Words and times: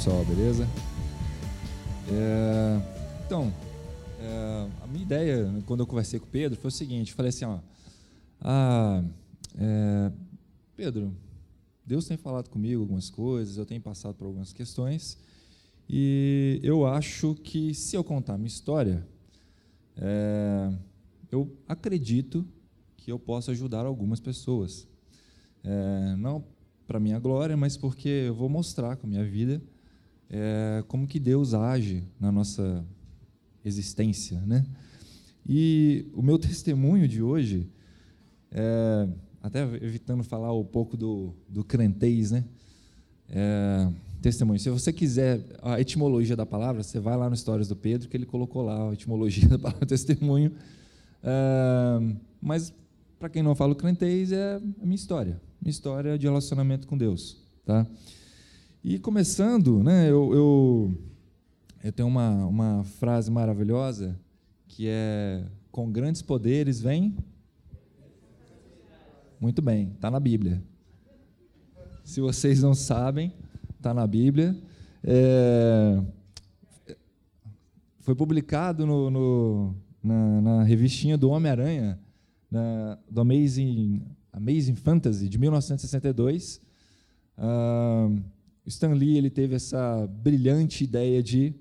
pessoal, 0.00 0.24
beleza? 0.24 0.66
É, 2.10 2.80
então, 3.26 3.52
é, 4.18 4.68
a 4.82 4.86
minha 4.86 5.02
ideia, 5.02 5.62
quando 5.66 5.80
eu 5.80 5.86
conversei 5.86 6.18
com 6.18 6.24
o 6.24 6.28
Pedro, 6.30 6.58
foi 6.58 6.68
o 6.68 6.72
seguinte: 6.72 7.12
falei 7.12 7.28
assim, 7.28 7.44
ó, 7.44 7.58
ah, 8.40 9.04
é, 9.58 10.10
Pedro, 10.74 11.14
Deus 11.84 12.06
tem 12.06 12.16
falado 12.16 12.48
comigo 12.48 12.80
algumas 12.80 13.10
coisas, 13.10 13.58
eu 13.58 13.66
tenho 13.66 13.82
passado 13.82 14.14
por 14.14 14.24
algumas 14.24 14.54
questões, 14.54 15.18
e 15.86 16.58
eu 16.62 16.86
acho 16.86 17.34
que 17.34 17.74
se 17.74 17.94
eu 17.94 18.02
contar 18.02 18.38
minha 18.38 18.48
história, 18.48 19.06
é, 19.98 20.72
eu 21.30 21.54
acredito 21.68 22.48
que 22.96 23.12
eu 23.12 23.18
possa 23.18 23.50
ajudar 23.50 23.84
algumas 23.84 24.18
pessoas. 24.18 24.88
É, 25.62 26.16
não 26.16 26.42
para 26.86 26.98
minha 26.98 27.18
glória, 27.18 27.54
mas 27.54 27.76
porque 27.76 28.08
eu 28.08 28.34
vou 28.34 28.48
mostrar 28.48 28.96
com 28.96 29.06
a 29.06 29.10
minha 29.10 29.24
vida 29.24 29.60
é, 30.30 30.84
como 30.86 31.06
que 31.06 31.18
Deus 31.18 31.52
age 31.54 32.04
na 32.18 32.30
nossa 32.30 32.84
existência, 33.64 34.40
né? 34.46 34.64
E 35.46 36.06
o 36.14 36.22
meu 36.22 36.38
testemunho 36.38 37.08
de 37.08 37.20
hoje, 37.20 37.68
é, 38.52 39.08
até 39.42 39.62
evitando 39.62 40.22
falar 40.22 40.56
um 40.56 40.64
pouco 40.64 40.96
do, 40.96 41.34
do 41.48 41.64
crentez, 41.64 42.30
né? 42.30 42.44
É, 43.28 43.88
testemunho. 44.22 44.58
Se 44.60 44.70
você 44.70 44.92
quiser 44.92 45.44
a 45.62 45.80
etimologia 45.80 46.36
da 46.36 46.46
palavra, 46.46 46.82
você 46.82 47.00
vai 47.00 47.16
lá 47.16 47.28
no 47.28 47.34
Histórias 47.34 47.68
do 47.68 47.74
Pedro, 47.74 48.08
que 48.08 48.16
ele 48.16 48.26
colocou 48.26 48.62
lá 48.62 48.90
a 48.90 48.92
etimologia 48.92 49.48
da 49.48 49.58
palavra 49.58 49.84
testemunho. 49.86 50.52
É, 51.22 52.14
mas, 52.40 52.72
para 53.18 53.28
quem 53.28 53.42
não 53.42 53.54
fala 53.54 53.72
o 53.72 53.76
crentez, 53.76 54.30
é 54.30 54.56
a 54.56 54.84
minha 54.84 54.94
história. 54.94 55.40
Minha 55.60 55.70
história 55.70 56.18
de 56.18 56.26
relacionamento 56.26 56.86
com 56.86 56.96
Deus. 56.96 57.38
Tá? 57.64 57.86
E 58.82 58.98
começando, 58.98 59.82
né, 59.82 60.10
eu, 60.10 60.32
eu, 60.32 60.98
eu 61.84 61.92
tenho 61.92 62.08
uma, 62.08 62.46
uma 62.46 62.82
frase 62.82 63.30
maravilhosa 63.30 64.18
que 64.66 64.86
é: 64.88 65.44
com 65.70 65.92
grandes 65.92 66.22
poderes 66.22 66.80
vem. 66.80 67.14
Muito 69.38 69.60
bem, 69.60 69.92
está 69.94 70.10
na 70.10 70.18
Bíblia. 70.18 70.62
Se 72.02 72.22
vocês 72.22 72.62
não 72.62 72.72
sabem, 72.72 73.34
está 73.76 73.92
na 73.92 74.06
Bíblia. 74.06 74.56
É, 75.04 76.02
foi 77.98 78.14
publicado 78.14 78.86
no, 78.86 79.10
no, 79.10 79.74
na, 80.02 80.40
na, 80.40 80.62
revistinha 80.62 81.18
do 81.18 81.28
Homem-Aranha, 81.28 81.98
do 83.10 83.20
Amazing, 83.20 84.06
Amazing 84.32 84.76
Fantasy, 84.76 85.28
de 85.28 85.38
1962. 85.38 86.62
Ah, 87.36 88.08
Stan 88.70 88.94
Lee 88.94 89.18
ele 89.18 89.30
teve 89.30 89.54
essa 89.54 90.06
brilhante 90.06 90.84
ideia 90.84 91.22
de 91.22 91.54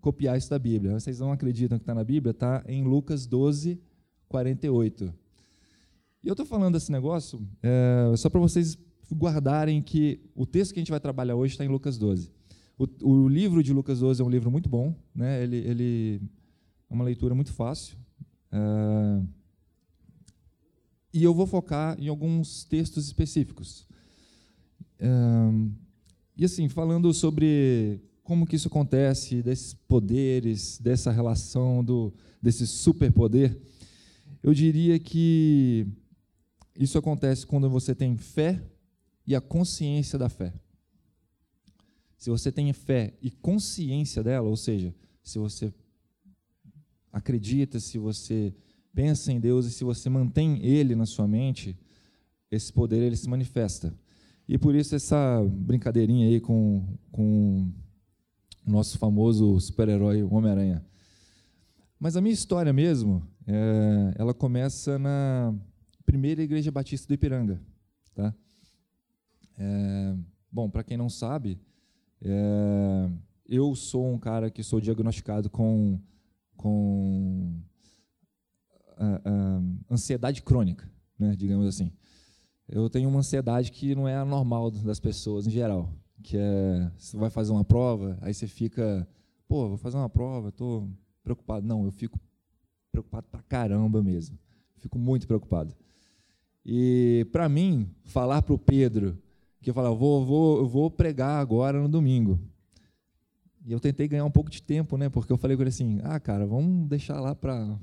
copiar 0.00 0.36
isso 0.36 0.50
da 0.50 0.58
Bíblia. 0.58 0.98
Vocês 0.98 1.20
não 1.20 1.32
acreditam 1.32 1.78
que 1.78 1.82
está 1.82 1.94
na 1.94 2.04
Bíblia? 2.04 2.32
Está 2.32 2.64
em 2.66 2.82
Lucas 2.82 3.26
12, 3.26 3.80
48. 4.28 5.14
E 6.22 6.28
eu 6.28 6.32
estou 6.32 6.46
falando 6.46 6.74
desse 6.74 6.90
negócio 6.90 7.40
é, 7.62 8.12
só 8.16 8.28
para 8.28 8.40
vocês 8.40 8.78
guardarem 9.12 9.80
que 9.82 10.20
o 10.34 10.46
texto 10.46 10.72
que 10.72 10.80
a 10.80 10.82
gente 10.82 10.90
vai 10.90 11.00
trabalhar 11.00 11.36
hoje 11.36 11.54
está 11.54 11.64
em 11.64 11.68
Lucas 11.68 11.98
12. 11.98 12.30
O, 12.78 12.86
o, 13.02 13.28
livro 13.28 13.62
de 13.62 13.72
Lucas 13.72 14.00
12 14.00 14.20
é 14.20 14.24
um 14.24 14.30
livro 14.30 14.50
muito 14.50 14.68
bom, 14.68 14.94
né? 15.14 15.42
ele, 15.42 15.56
ele 15.58 16.20
é 16.90 16.94
uma 16.94 17.04
leitura 17.04 17.34
muito 17.34 17.52
fácil. 17.52 17.96
É, 18.50 19.22
e 21.12 21.22
eu 21.22 21.32
vou 21.32 21.46
focar 21.46 21.96
em 22.00 22.08
alguns 22.08 22.64
textos 22.64 23.06
específicos. 23.06 23.86
É, 24.98 25.08
e 26.36 26.44
assim, 26.44 26.68
falando 26.68 27.12
sobre 27.14 28.00
como 28.22 28.46
que 28.46 28.56
isso 28.56 28.68
acontece, 28.68 29.42
desses 29.42 29.74
poderes, 29.74 30.78
dessa 30.78 31.12
relação 31.12 31.84
do, 31.84 32.12
desse 32.40 32.66
superpoder, 32.66 33.56
eu 34.42 34.52
diria 34.52 34.98
que 34.98 35.86
isso 36.78 36.98
acontece 36.98 37.46
quando 37.46 37.70
você 37.70 37.94
tem 37.94 38.16
fé 38.16 38.62
e 39.26 39.34
a 39.34 39.40
consciência 39.40 40.18
da 40.18 40.28
fé. 40.28 40.52
Se 42.16 42.30
você 42.30 42.50
tem 42.50 42.72
fé 42.72 43.14
e 43.20 43.30
consciência 43.30 44.22
dela, 44.22 44.48
ou 44.48 44.56
seja, 44.56 44.94
se 45.22 45.38
você 45.38 45.72
acredita, 47.12 47.78
se 47.78 47.98
você 47.98 48.54
pensa 48.92 49.30
em 49.30 49.38
Deus 49.38 49.66
e 49.66 49.70
se 49.70 49.84
você 49.84 50.08
mantém 50.08 50.64
Ele 50.64 50.94
na 50.94 51.06
sua 51.06 51.28
mente, 51.28 51.76
esse 52.50 52.72
poder 52.72 53.02
ele 53.02 53.16
se 53.16 53.28
manifesta. 53.28 53.94
E 54.48 54.58
por 54.58 54.74
isso 54.74 54.94
essa 54.94 55.42
brincadeirinha 55.50 56.28
aí 56.28 56.40
com, 56.40 56.86
com 57.10 57.70
o 58.66 58.70
nosso 58.70 58.98
famoso 58.98 59.58
super-herói 59.60 60.22
Homem-Aranha. 60.22 60.84
Mas 61.98 62.16
a 62.16 62.20
minha 62.20 62.34
história 62.34 62.72
mesmo, 62.72 63.26
é, 63.46 64.14
ela 64.16 64.34
começa 64.34 64.98
na 64.98 65.54
primeira 66.04 66.42
igreja 66.42 66.70
batista 66.70 67.08
do 67.08 67.14
Ipiranga. 67.14 67.60
Tá? 68.14 68.34
É, 69.56 70.14
bom, 70.52 70.68
para 70.68 70.84
quem 70.84 70.96
não 70.96 71.08
sabe, 71.08 71.58
é, 72.20 73.10
eu 73.48 73.74
sou 73.74 74.12
um 74.12 74.18
cara 74.18 74.50
que 74.50 74.62
sou 74.62 74.80
diagnosticado 74.80 75.48
com, 75.48 75.98
com 76.56 77.58
ansiedade 79.90 80.42
crônica, 80.42 80.88
né, 81.18 81.34
digamos 81.36 81.66
assim. 81.66 81.92
Eu 82.68 82.88
tenho 82.88 83.08
uma 83.08 83.18
ansiedade 83.18 83.70
que 83.70 83.94
não 83.94 84.08
é 84.08 84.16
a 84.16 84.24
normal 84.24 84.70
das 84.70 84.98
pessoas 84.98 85.46
em 85.46 85.50
geral, 85.50 85.92
que 86.22 86.36
é 86.36 86.90
você 86.96 87.16
vai 87.16 87.30
fazer 87.30 87.52
uma 87.52 87.64
prova, 87.64 88.18
aí 88.20 88.32
você 88.32 88.46
fica, 88.46 89.06
pô, 89.46 89.68
vou 89.68 89.76
fazer 89.76 89.96
uma 89.96 90.08
prova, 90.08 90.48
estou 90.48 90.88
preocupado. 91.22 91.66
Não, 91.66 91.84
eu 91.84 91.90
fico 91.90 92.18
preocupado 92.90 93.26
pra 93.30 93.42
caramba 93.42 94.02
mesmo. 94.02 94.38
Fico 94.76 94.98
muito 94.98 95.26
preocupado. 95.26 95.74
E 96.64 97.26
para 97.30 97.48
mim, 97.48 97.90
falar 98.04 98.40
para 98.42 98.54
o 98.54 98.58
Pedro 98.58 99.18
que 99.64 99.70
eu 99.70 99.74
falava, 99.74 99.94
vou, 99.94 100.24
vou, 100.24 100.58
eu 100.58 100.66
vou 100.66 100.90
pregar 100.90 101.40
agora 101.40 101.80
no 101.80 101.88
domingo. 101.88 102.38
E 103.64 103.72
eu 103.72 103.80
tentei 103.80 104.06
ganhar 104.06 104.24
um 104.26 104.30
pouco 104.30 104.50
de 104.50 104.62
tempo, 104.62 104.98
né? 104.98 105.08
Porque 105.08 105.32
eu 105.32 105.38
falei 105.38 105.56
com 105.56 105.62
ele 105.62 105.70
assim, 105.70 106.00
ah, 106.04 106.20
cara, 106.20 106.46
vamos 106.46 106.86
deixar 106.86 107.18
lá 107.18 107.34
para 107.34 107.78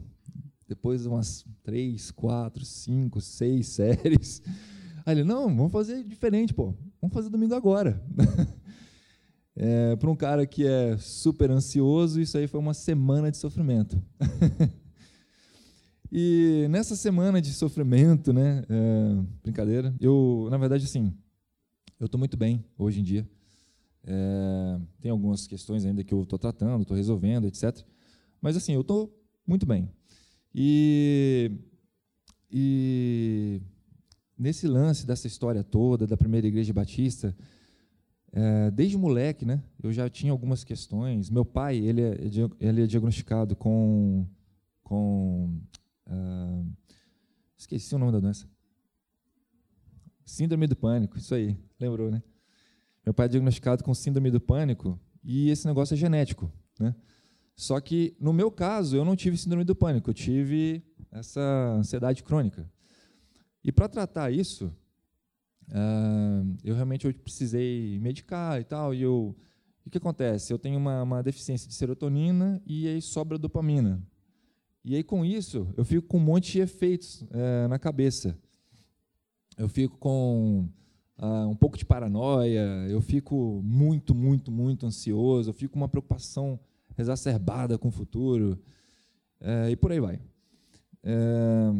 depois 0.71 1.05
umas 1.05 1.45
três, 1.61 2.11
quatro, 2.11 2.63
cinco, 2.63 3.19
seis 3.19 3.67
séries. 3.75 4.41
Aí 5.05 5.15
ele, 5.15 5.25
não, 5.25 5.53
vamos 5.53 5.71
fazer 5.71 6.01
diferente, 6.05 6.53
pô. 6.53 6.73
Vamos 7.01 7.13
fazer 7.13 7.29
domingo 7.29 7.53
agora. 7.53 8.01
é, 9.53 9.97
para 9.97 10.09
um 10.09 10.15
cara 10.15 10.45
que 10.45 10.65
é 10.65 10.97
super 10.97 11.51
ansioso, 11.51 12.21
isso 12.21 12.37
aí 12.37 12.47
foi 12.47 12.57
uma 12.57 12.73
semana 12.73 13.29
de 13.29 13.35
sofrimento. 13.35 14.01
e 16.09 16.67
nessa 16.69 16.95
semana 16.95 17.41
de 17.41 17.51
sofrimento, 17.51 18.31
né? 18.31 18.63
É, 18.69 19.23
brincadeira. 19.43 19.93
Eu, 19.99 20.47
na 20.49 20.57
verdade, 20.57 20.85
assim, 20.85 21.13
eu 21.99 22.05
estou 22.05 22.17
muito 22.17 22.37
bem 22.37 22.63
hoje 22.77 23.01
em 23.01 23.03
dia. 23.03 23.29
É, 24.05 24.79
tem 25.01 25.11
algumas 25.11 25.47
questões 25.47 25.83
ainda 25.83 26.01
que 26.01 26.13
eu 26.13 26.23
estou 26.23 26.39
tratando, 26.39 26.83
estou 26.83 26.95
resolvendo, 26.95 27.45
etc. 27.45 27.77
Mas 28.41 28.55
assim, 28.55 28.73
eu 28.73 28.81
estou 28.81 29.13
muito 29.45 29.65
bem. 29.65 29.89
E, 30.53 31.51
e 32.51 33.61
nesse 34.37 34.67
lance 34.67 35.05
dessa 35.05 35.27
história 35.27 35.63
toda 35.63 36.05
da 36.05 36.17
primeira 36.17 36.47
igreja 36.47 36.73
batista, 36.73 37.35
é, 38.33 38.71
desde 38.71 38.97
moleque, 38.97 39.45
né, 39.45 39.61
eu 39.81 39.91
já 39.91 40.09
tinha 40.09 40.31
algumas 40.31 40.63
questões. 40.63 41.29
Meu 41.29 41.45
pai, 41.45 41.77
ele 41.77 42.01
é, 42.01 42.17
ele 42.59 42.83
é 42.83 42.87
diagnosticado 42.87 43.55
com, 43.55 44.25
com 44.83 45.59
uh, 46.07 46.73
esqueci 47.57 47.93
o 47.93 47.99
nome 47.99 48.11
da 48.11 48.19
doença. 48.19 48.47
Síndrome 50.25 50.65
do 50.67 50.75
pânico, 50.75 51.17
isso 51.17 51.35
aí, 51.35 51.57
lembrou, 51.79 52.09
né? 52.09 52.23
Meu 53.05 53.13
pai 53.13 53.25
é 53.25 53.29
diagnosticado 53.29 53.83
com 53.83 53.93
síndrome 53.93 54.31
do 54.31 54.39
pânico 54.39 54.99
e 55.23 55.49
esse 55.49 55.65
negócio 55.67 55.93
é 55.93 55.97
genético, 55.97 56.51
né? 56.79 56.95
Só 57.61 57.79
que 57.79 58.15
no 58.19 58.33
meu 58.33 58.49
caso, 58.51 58.95
eu 58.95 59.05
não 59.05 59.15
tive 59.15 59.37
síndrome 59.37 59.63
do 59.63 59.75
pânico, 59.75 60.09
eu 60.09 60.13
tive 60.13 60.83
essa 61.11 61.41
ansiedade 61.77 62.23
crônica. 62.23 62.69
E 63.63 63.71
para 63.71 63.87
tratar 63.87 64.31
isso, 64.31 64.73
uh, 65.69 66.57
eu 66.63 66.75
realmente 66.75 67.05
eu 67.05 67.13
precisei 67.13 67.99
medicar 67.99 68.59
e 68.59 68.63
tal, 68.63 68.93
e 68.93 69.01
eu 69.01 69.35
o 69.83 69.89
que 69.89 69.97
acontece? 69.97 70.53
Eu 70.53 70.59
tenho 70.59 70.77
uma, 70.77 71.01
uma 71.01 71.23
deficiência 71.23 71.67
de 71.67 71.73
serotonina 71.73 72.61
e 72.67 72.87
aí 72.87 73.01
sobra 73.01 73.37
dopamina. 73.37 74.01
E 74.85 74.95
aí, 74.95 75.03
com 75.03 75.25
isso, 75.25 75.67
eu 75.75 75.83
fico 75.83 76.07
com 76.07 76.17
um 76.17 76.21
monte 76.21 76.53
de 76.53 76.59
efeitos 76.59 77.25
é, 77.31 77.67
na 77.67 77.79
cabeça 77.79 78.37
eu 79.57 79.69
fico 79.69 79.97
com 79.97 80.67
uh, 81.19 81.47
um 81.47 81.55
pouco 81.55 81.77
de 81.77 81.85
paranoia, 81.85 82.87
eu 82.89 83.01
fico 83.01 83.61
muito, 83.63 84.15
muito, 84.15 84.51
muito 84.51 84.85
ansioso, 84.85 85.49
eu 85.49 85.53
fico 85.53 85.73
com 85.73 85.79
uma 85.79 85.89
preocupação 85.89 86.59
exacerbada 87.01 87.77
com 87.77 87.89
o 87.89 87.91
futuro, 87.91 88.57
é, 89.39 89.71
e 89.71 89.75
por 89.75 89.91
aí 89.91 89.99
vai. 89.99 90.19
É, 91.03 91.73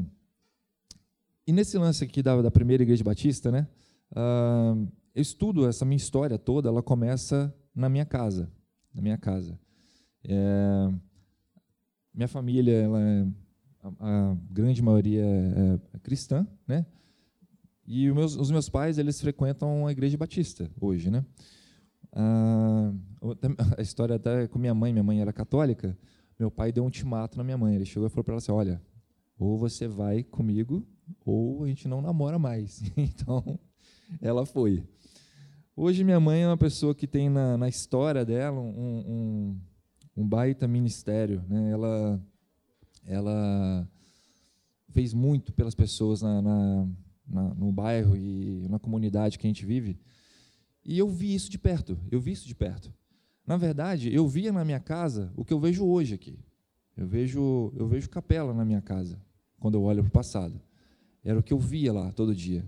e 1.48 1.52
nesse 1.52 1.78
lance 1.78 2.04
aqui 2.04 2.22
da, 2.22 2.42
da 2.42 2.52
primeira 2.52 2.84
igreja 2.84 3.04
batista, 3.04 3.52
né, 3.52 3.68
uh, 4.12 4.88
eu 5.14 5.22
estudo 5.22 5.68
essa 5.68 5.84
minha 5.86 5.98
história 5.98 6.38
toda, 6.38 6.70
ela 6.70 6.82
começa 6.82 7.54
na 7.76 7.90
minha 7.90 8.06
casa, 8.06 8.52
na 8.94 9.02
minha 9.02 9.18
casa. 9.18 9.60
É, 10.24 10.94
minha 12.14 12.28
família, 12.28 12.74
ela 12.74 13.02
é, 13.02 13.28
a, 13.84 13.90
a, 14.32 14.38
grande 14.50 14.82
maioria 14.82 15.24
é, 15.24 15.80
é 15.94 16.00
cristã, 16.00 16.48
né? 16.68 16.86
E 17.86 18.10
os 18.10 18.16
meus, 18.16 18.36
os 18.38 18.52
meus 18.52 18.70
pais, 18.70 18.98
eles 18.98 19.20
frequentam 19.20 19.88
a 19.88 19.92
igreja 19.92 20.18
batista 20.18 20.70
hoje, 20.80 21.10
né? 21.10 21.26
Ah, 22.14 22.92
a 23.78 23.82
história 23.82 24.16
até 24.16 24.48
com 24.48 24.60
minha 24.60 24.74
mãe, 24.74 24.92
minha 24.92 25.04
mãe 25.04 25.22
era 25.22 25.32
católica, 25.32 25.98
meu 26.40 26.50
pai 26.52 26.72
deu 26.72 26.84
um 26.84 26.88
ultimato 26.88 27.38
na 27.38 27.44
minha 27.44 27.58
mãe. 27.58 27.76
Ele 27.76 27.86
chegou 27.86 28.08
e 28.08 28.10
falou 28.10 28.24
para 28.24 28.34
ela 28.34 28.40
assim: 28.40 28.52
Olha, 28.52 28.82
ou 29.38 29.58
você 29.58 29.88
vai 29.88 30.24
comigo, 30.24 30.86
ou 31.26 31.64
a 31.64 31.68
gente 31.68 31.88
não 31.88 32.02
namora 32.02 32.38
mais. 32.38 32.82
Então, 32.98 33.60
ela 34.22 34.46
foi. 34.46 34.84
Hoje, 35.76 36.04
minha 36.04 36.20
mãe 36.20 36.44
é 36.44 36.48
uma 36.48 36.58
pessoa 36.58 36.94
que 36.94 37.08
tem 37.08 37.30
na, 37.30 37.58
na 37.58 37.70
história 37.70 38.26
dela 38.26 38.60
um, 38.60 39.00
um, 39.08 39.60
um 40.18 40.28
baita 40.28 40.68
ministério. 40.68 41.44
Né? 41.48 41.72
Ela, 41.72 42.22
ela 43.06 43.90
fez 44.90 45.14
muito 45.14 45.54
pelas 45.54 45.74
pessoas 45.74 46.22
na, 46.22 46.42
na, 46.42 46.88
na, 47.28 47.54
no 47.56 47.72
bairro 47.72 48.18
e 48.18 48.68
na 48.70 48.80
comunidade 48.80 49.40
que 49.40 49.48
a 49.48 49.50
gente 49.50 49.66
vive. 49.66 50.00
E 50.84 50.98
eu 50.98 51.08
vi 51.08 51.34
isso 51.34 51.50
de 51.50 51.58
perto, 51.58 51.98
eu 52.12 52.20
vi 52.20 52.32
isso 52.32 52.48
de 52.48 52.56
perto. 52.56 52.94
Na 53.46 53.58
verdade, 53.58 54.14
eu 54.14 54.28
via 54.28 54.52
na 54.52 54.64
minha 54.64 54.80
casa 54.80 55.32
o 55.36 55.44
que 55.44 55.54
eu 55.54 55.60
vejo 55.60 55.86
hoje 55.86 56.16
aqui. 56.16 56.40
Eu 56.96 57.08
vejo, 57.08 57.72
eu 57.76 57.88
vejo 57.88 58.10
capela 58.10 58.54
na 58.54 58.66
minha 58.66 58.82
casa, 58.82 59.20
quando 59.60 59.76
eu 59.76 59.84
olho 59.84 60.04
para 60.04 60.10
o 60.10 60.12
passado. 60.12 60.62
Era 61.24 61.40
o 61.40 61.44
que 61.44 61.54
eu 61.54 61.60
via 61.60 61.94
lá 61.94 62.12
todo 62.12 62.36
dia. 62.36 62.68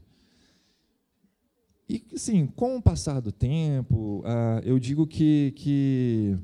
E, 1.90 2.04
sim, 2.16 2.48
com 2.48 2.78
o 2.78 2.82
passar 2.82 3.20
do 3.20 3.32
tempo, 3.32 4.22
uh, 4.22 4.60
eu 4.64 4.80
digo 4.80 5.06
que, 5.06 5.54
que 5.56 6.38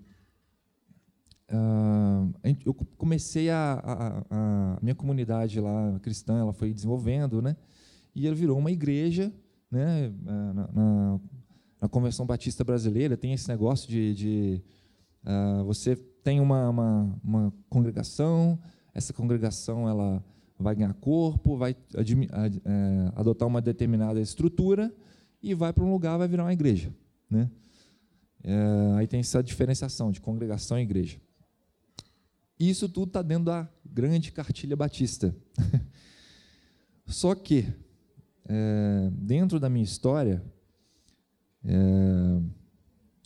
uh, 1.52 2.32
eu 2.66 2.74
comecei 2.74 3.50
a, 3.50 3.74
a, 3.74 3.94
a, 3.94 4.24
a, 4.30 4.80
minha 4.82 4.96
comunidade 4.96 5.60
lá 5.60 6.00
cristã, 6.02 6.40
ela 6.40 6.54
foi 6.54 6.74
desenvolvendo, 6.74 7.42
né? 7.42 7.56
E 8.14 8.28
ela 8.28 8.36
virou 8.36 8.58
uma 8.58 8.72
igreja, 8.72 9.34
né? 9.72 10.12
Ah, 10.28 10.54
na, 10.54 10.72
na, 10.72 11.20
na 11.82 11.88
Convenção 11.88 12.26
Batista 12.26 12.64
Brasileira 12.64 13.16
tem 13.16 13.34
esse 13.34 13.48
negócio 13.48 13.90
de, 13.90 14.14
de 14.14 14.64
uh, 15.24 15.64
você 15.64 15.96
tem 15.96 16.40
uma, 16.40 16.70
uma, 16.70 17.20
uma, 17.24 17.54
congregação, 17.70 18.60
essa 18.94 19.14
congregação 19.14 19.88
ela 19.88 20.24
vai 20.58 20.76
ganhar 20.76 20.94
corpo, 20.96 21.56
vai 21.56 21.76
ad, 21.96 22.18
é, 22.66 23.12
adotar 23.16 23.48
uma 23.48 23.62
determinada 23.62 24.20
estrutura 24.20 24.94
e 25.42 25.54
vai 25.54 25.72
para 25.72 25.86
um 25.86 25.92
lugar, 25.92 26.18
vai 26.18 26.28
virar 26.28 26.44
uma 26.44 26.52
igreja, 26.52 26.94
né? 27.30 27.50
É, 28.44 28.98
aí 28.98 29.08
tem 29.08 29.22
essa 29.22 29.42
diferenciação 29.42 30.12
de 30.12 30.20
congregação 30.20 30.78
e 30.78 30.82
igreja. 30.82 31.20
Isso 32.60 32.90
tudo 32.90 33.08
está 33.08 33.22
dentro 33.22 33.46
da 33.46 33.70
grande 33.86 34.32
cartilha 34.32 34.76
batista. 34.76 35.34
Só 37.08 37.34
que, 37.34 37.66
é, 38.46 39.10
dentro 39.14 39.60
da 39.60 39.70
minha 39.70 39.84
história, 39.84 40.44
é, 41.64 42.42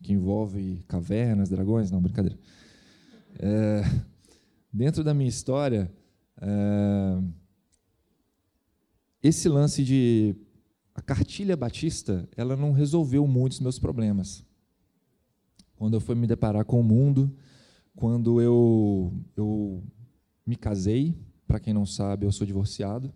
que 0.01 0.13
envolve 0.13 0.83
cavernas, 0.87 1.49
dragões, 1.49 1.91
não, 1.91 2.01
brincadeira. 2.01 2.37
É, 3.39 3.81
dentro 4.71 5.03
da 5.03 5.13
minha 5.13 5.29
história, 5.29 5.91
é, 6.41 7.21
esse 9.21 9.47
lance 9.47 9.83
de 9.83 10.35
a 10.95 11.01
cartilha 11.01 11.57
batista, 11.57 12.27
ela 12.35 12.55
não 12.55 12.71
resolveu 12.71 13.25
muitos 13.25 13.59
meus 13.59 13.79
problemas. 13.79 14.43
Quando 15.75 15.95
eu 15.95 16.01
fui 16.01 16.15
me 16.15 16.27
deparar 16.27 16.65
com 16.65 16.79
o 16.79 16.83
mundo, 16.83 17.35
quando 17.95 18.41
eu, 18.41 19.13
eu 19.35 19.83
me 20.45 20.55
casei, 20.55 21.17
para 21.47 21.59
quem 21.59 21.73
não 21.73 21.85
sabe, 21.85 22.25
eu 22.25 22.31
sou 22.31 22.45
divorciado. 22.45 23.11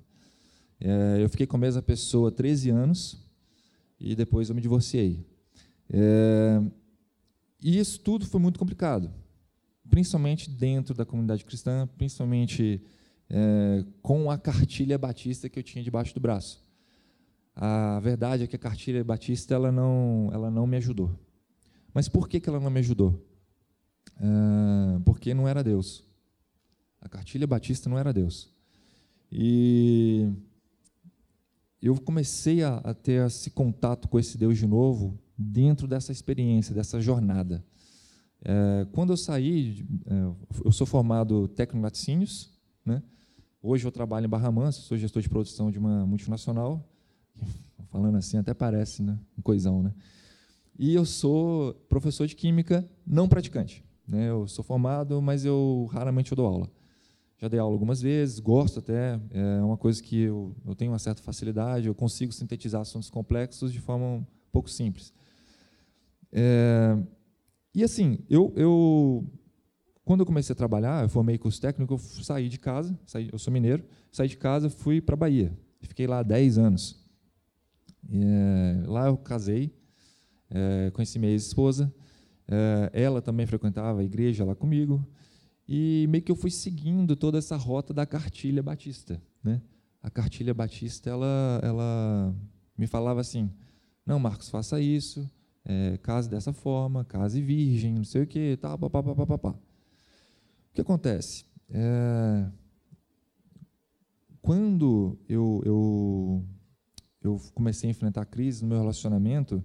É, 0.79 1.17
eu 1.21 1.29
fiquei 1.29 1.45
com 1.45 1.57
a 1.57 1.59
mesma 1.59 1.81
pessoa 1.81 2.31
13 2.31 2.69
anos, 2.69 3.26
e 3.99 4.15
depois 4.15 4.49
eu 4.49 4.55
me 4.55 4.61
divorciei. 4.61 5.25
É, 5.89 6.61
e 7.61 7.79
isso 7.79 7.99
tudo 7.99 8.25
foi 8.25 8.39
muito 8.39 8.59
complicado, 8.59 9.11
principalmente 9.89 10.49
dentro 10.49 10.93
da 10.93 11.05
comunidade 11.05 11.43
cristã, 11.45 11.87
principalmente 11.97 12.81
é, 13.29 13.83
com 14.01 14.29
a 14.29 14.37
cartilha 14.37 14.97
batista 14.97 15.49
que 15.49 15.59
eu 15.59 15.63
tinha 15.63 15.83
debaixo 15.83 16.13
do 16.13 16.19
braço. 16.19 16.65
A 17.55 17.99
verdade 17.99 18.43
é 18.43 18.47
que 18.47 18.55
a 18.55 18.59
cartilha 18.59 19.03
batista 19.03 19.55
ela 19.55 19.71
não, 19.71 20.29
ela 20.31 20.51
não 20.51 20.67
me 20.67 20.77
ajudou. 20.77 21.17
Mas 21.93 22.07
por 22.07 22.29
que, 22.29 22.39
que 22.39 22.47
ela 22.47 22.59
não 22.59 22.69
me 22.69 22.79
ajudou? 22.79 23.25
É, 24.19 24.99
porque 25.03 25.33
não 25.33 25.47
era 25.47 25.63
Deus. 25.63 26.03
A 27.01 27.09
cartilha 27.09 27.47
batista 27.47 27.89
não 27.89 27.97
era 27.97 28.13
Deus. 28.13 28.53
E 29.31 30.29
eu 31.81 31.95
comecei 31.99 32.63
a, 32.63 32.77
a, 32.77 32.93
ter 32.93 33.25
esse 33.25 33.51
contato 33.51 34.07
com 34.07 34.19
esse 34.19 34.37
Deus 34.37 34.57
de 34.57 34.65
novo 34.65 35.17
dentro 35.37 35.87
dessa 35.87 36.11
experiência, 36.11 36.73
dessa 36.73 36.99
jornada. 36.99 37.63
É, 38.43 38.87
quando 38.91 39.13
eu 39.13 39.17
saí, 39.17 39.85
é, 40.05 40.63
eu 40.65 40.71
sou 40.71 40.87
formado 40.87 41.47
técnico 41.49 41.79
em 41.79 41.81
laticínios, 41.83 42.51
né? 42.85 43.03
hoje 43.61 43.85
eu 43.85 43.91
trabalho 43.91 44.25
em 44.25 44.29
Barra 44.29 44.51
Mansa, 44.51 44.81
sou 44.81 44.97
gestor 44.97 45.21
de 45.21 45.29
produção 45.29 45.69
de 45.69 45.77
uma 45.77 46.05
multinacional, 46.05 46.87
falando 47.89 48.17
assim 48.17 48.37
até 48.37 48.53
parece 48.53 49.03
né? 49.03 49.17
um 49.37 49.41
coisão, 49.41 49.83
né? 49.83 49.93
e 50.77 50.93
eu 50.93 51.05
sou 51.05 51.73
professor 51.89 52.27
de 52.27 52.35
química 52.35 52.87
não 53.05 53.27
praticante. 53.27 53.83
Né? 54.07 54.29
Eu 54.29 54.47
sou 54.47 54.63
formado, 54.63 55.21
mas 55.21 55.43
eu 55.43 55.87
raramente 55.91 56.31
eu 56.31 56.35
dou 56.35 56.47
aula 56.47 56.76
já 57.37 57.47
dei 57.47 57.59
aula 57.59 57.73
algumas 57.73 58.01
vezes, 58.01 58.39
gosto 58.39 58.79
até, 58.79 59.19
é 59.31 59.61
uma 59.61 59.77
coisa 59.77 60.01
que 60.01 60.21
eu, 60.21 60.55
eu 60.65 60.75
tenho 60.75 60.91
uma 60.91 60.99
certa 60.99 61.21
facilidade, 61.21 61.87
eu 61.87 61.93
consigo 61.93 62.31
sintetizar 62.31 62.81
assuntos 62.81 63.09
complexos 63.09 63.71
de 63.71 63.79
forma 63.79 64.05
um 64.05 64.25
pouco 64.51 64.69
simples. 64.69 65.13
É, 66.31 66.97
e 67.75 67.83
assim, 67.83 68.19
eu, 68.27 68.51
eu, 68.55 69.23
quando 70.03 70.21
eu 70.21 70.25
comecei 70.25 70.53
a 70.53 70.55
trabalhar, 70.55 71.03
eu 71.03 71.09
formei 71.09 71.37
curso 71.37 71.61
técnico, 71.61 71.93
eu 71.93 71.99
saí 71.99 72.49
de 72.49 72.57
casa, 72.57 72.97
saí, 73.05 73.29
eu 73.31 73.37
sou 73.37 73.53
mineiro, 73.53 73.83
saí 74.11 74.27
de 74.27 74.37
casa, 74.37 74.67
fui 74.67 74.99
para 74.99 75.15
Bahia, 75.15 75.55
fiquei 75.81 76.07
lá 76.07 76.23
10 76.23 76.57
anos. 76.57 77.05
É, 78.11 78.83
lá 78.87 79.07
eu 79.07 79.17
casei, 79.17 79.71
é, 80.49 80.89
conheci 80.91 81.19
minha 81.19 81.31
ex-esposa, 81.31 81.93
é, 82.47 82.89
ela 82.93 83.21
também 83.21 83.45
frequentava 83.45 83.99
a 83.99 84.03
igreja 84.03 84.43
lá 84.43 84.55
comigo, 84.55 85.05
e 85.67 86.05
meio 86.09 86.23
que 86.23 86.31
eu 86.31 86.35
fui 86.35 86.49
seguindo 86.49 87.15
toda 87.15 87.37
essa 87.37 87.57
rota 87.57 87.93
da 87.93 88.05
cartilha 88.05 88.63
batista. 88.63 89.21
Né? 89.43 89.61
A 90.01 90.09
cartilha 90.09 90.53
batista, 90.53 91.09
ela, 91.09 91.59
ela 91.61 92.35
me 92.77 92.87
falava 92.87 93.19
assim, 93.19 93.51
não, 94.05 94.19
Marcos, 94.19 94.49
faça 94.49 94.79
isso, 94.79 95.29
é, 95.65 95.97
case 95.97 96.29
dessa 96.29 96.53
forma, 96.53 97.03
case 97.03 97.41
virgem, 97.41 97.93
não 97.93 98.05
sei 98.05 98.23
o 98.23 98.27
quê, 98.27 98.57
tá, 98.59 98.77
pá, 98.77 98.89
pá, 98.89 99.03
pá, 99.03 99.25
pá, 99.25 99.37
pá. 99.37 99.49
O 99.49 99.59
que 100.73 100.81
acontece? 100.81 101.45
É, 101.69 102.49
quando 104.41 105.19
eu, 105.27 105.61
eu, 105.65 106.45
eu 107.21 107.41
comecei 107.53 107.89
a 107.89 107.91
enfrentar 107.91 108.25
crise 108.25 108.61
no 108.61 108.69
meu 108.69 108.77
relacionamento, 108.77 109.61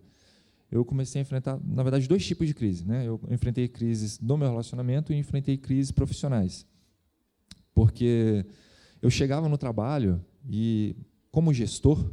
eu 0.73 0.87
comecei 0.87 1.21
a 1.21 1.23
enfrentar, 1.23 1.61
na 1.62 1.83
verdade, 1.83 2.09
dois 2.09 2.25
tipos 2.25 2.47
de 2.47 2.55
crise. 2.55 2.87
Né? 2.87 3.07
Eu 3.07 3.21
enfrentei 3.31 3.69
crises 3.69 4.19
no 4.19 4.38
meu 4.38 4.49
relacionamento 4.49 5.12
e 5.12 5.17
enfrentei 5.17 5.59
crises 5.59 5.93
profissionais. 5.93 6.67
Porque 7.75 8.47
eu 9.02 9.11
chegava 9.11 9.50
no 9.50 9.59
trabalho 9.59 10.25
e, 10.49 10.97
como 11.31 11.52
gestor, 11.52 12.11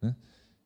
né, 0.00 0.14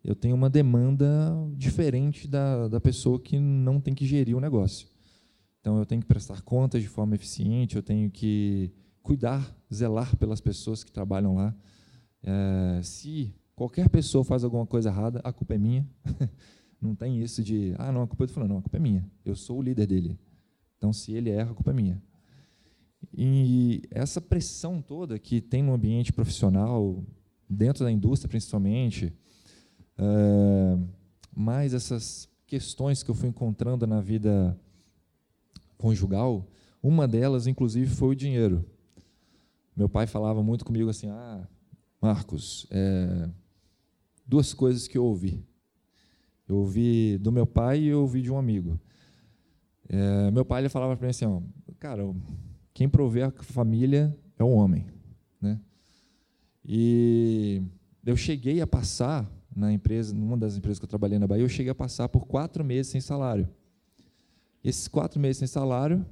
eu 0.02 0.16
tenho 0.16 0.34
uma 0.34 0.50
demanda 0.50 1.06
diferente 1.54 2.26
da, 2.26 2.66
da 2.66 2.80
pessoa 2.80 3.20
que 3.20 3.38
não 3.38 3.80
tem 3.80 3.94
que 3.94 4.04
gerir 4.04 4.36
o 4.36 4.40
negócio. 4.40 4.88
Então, 5.60 5.78
eu 5.78 5.86
tenho 5.86 6.00
que 6.00 6.08
prestar 6.08 6.42
contas 6.42 6.82
de 6.82 6.88
forma 6.88 7.14
eficiente, 7.14 7.76
eu 7.76 7.82
tenho 7.82 8.10
que 8.10 8.72
cuidar, 9.04 9.56
zelar 9.72 10.16
pelas 10.16 10.40
pessoas 10.40 10.82
que 10.82 10.90
trabalham 10.90 11.36
lá. 11.36 11.54
É, 12.24 12.80
se 12.82 13.32
qualquer 13.54 13.88
pessoa 13.88 14.24
faz 14.24 14.42
alguma 14.42 14.66
coisa 14.66 14.88
errada, 14.88 15.20
a 15.22 15.32
culpa 15.32 15.54
é 15.54 15.58
minha. 15.58 15.88
Não 16.86 16.94
tem 16.94 17.20
isso 17.20 17.42
de, 17.42 17.74
ah, 17.78 17.92
não, 17.92 18.02
a 18.02 18.06
culpa 18.06 18.24
é 18.24 18.26
do 18.26 18.32
fulano. 18.32 18.54
Não, 18.54 18.58
a 18.58 18.62
culpa 18.62 18.76
é 18.76 18.80
minha. 18.80 19.04
Eu 19.24 19.34
sou 19.34 19.58
o 19.58 19.62
líder 19.62 19.86
dele. 19.86 20.18
Então, 20.78 20.92
se 20.92 21.12
ele 21.12 21.30
erra, 21.30 21.50
a 21.50 21.54
culpa 21.54 21.70
é 21.70 21.74
minha. 21.74 22.02
E 23.12 23.82
essa 23.90 24.20
pressão 24.20 24.80
toda 24.80 25.18
que 25.18 25.40
tem 25.40 25.62
no 25.62 25.74
ambiente 25.74 26.12
profissional, 26.12 27.04
dentro 27.48 27.84
da 27.84 27.90
indústria 27.90 28.28
principalmente, 28.28 29.12
é, 29.98 30.78
mais 31.34 31.74
essas 31.74 32.28
questões 32.46 33.02
que 33.02 33.10
eu 33.10 33.14
fui 33.14 33.28
encontrando 33.28 33.86
na 33.86 34.00
vida 34.00 34.58
conjugal, 35.76 36.48
uma 36.82 37.08
delas, 37.08 37.46
inclusive, 37.46 37.90
foi 37.90 38.10
o 38.10 38.14
dinheiro. 38.14 38.64
Meu 39.76 39.88
pai 39.88 40.06
falava 40.06 40.42
muito 40.42 40.64
comigo 40.64 40.88
assim: 40.88 41.08
Ah, 41.08 41.46
Marcos, 42.00 42.66
é, 42.70 43.28
duas 44.26 44.54
coisas 44.54 44.86
que 44.88 44.96
eu 44.96 45.04
ouvi. 45.04 45.44
Eu 46.48 46.56
ouvi 46.56 47.18
do 47.18 47.32
meu 47.32 47.46
pai 47.46 47.80
e 47.80 47.88
eu 47.88 48.00
ouvi 48.00 48.22
de 48.22 48.30
um 48.30 48.38
amigo. 48.38 48.78
É, 49.88 50.30
meu 50.30 50.44
pai 50.44 50.62
ele 50.62 50.68
falava 50.68 50.96
para 50.96 51.06
mim 51.06 51.10
assim, 51.10 51.24
ó, 51.24 51.40
cara, 51.78 52.02
quem 52.72 52.88
provê 52.88 53.22
a 53.22 53.30
família 53.30 54.16
é 54.38 54.44
o 54.44 54.50
homem, 54.50 54.86
né? 55.40 55.60
E 56.64 57.62
eu 58.04 58.16
cheguei 58.16 58.60
a 58.60 58.66
passar 58.66 59.30
na 59.54 59.72
empresa, 59.72 60.14
numa 60.14 60.36
das 60.36 60.56
empresas 60.56 60.78
que 60.78 60.84
eu 60.84 60.88
trabalhei 60.88 61.18
na 61.18 61.26
Bahia, 61.26 61.42
eu 61.42 61.48
cheguei 61.48 61.70
a 61.70 61.74
passar 61.74 62.08
por 62.08 62.26
quatro 62.26 62.64
meses 62.64 62.92
sem 62.92 63.00
salário. 63.00 63.48
Esses 64.62 64.86
quatro 64.86 65.18
meses 65.18 65.38
sem 65.38 65.48
salário, 65.48 66.04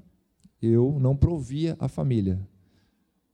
eu 0.62 0.98
não 0.98 1.14
provia 1.14 1.76
a 1.78 1.88
família. 1.88 2.40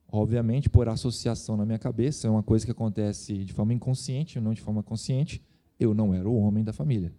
Obviamente, 0.08 0.68
por 0.68 0.88
associação 0.88 1.56
na 1.56 1.64
minha 1.64 1.78
cabeça, 1.78 2.26
é 2.26 2.30
uma 2.30 2.42
coisa 2.42 2.64
que 2.64 2.72
acontece 2.72 3.44
de 3.44 3.52
forma 3.52 3.72
inconsciente, 3.72 4.40
não 4.40 4.52
de 4.52 4.60
forma 4.60 4.82
consciente, 4.82 5.40
eu 5.80 5.94
não 5.94 6.14
era 6.14 6.28
o 6.28 6.36
homem 6.36 6.62
da 6.62 6.72
família. 6.72 7.12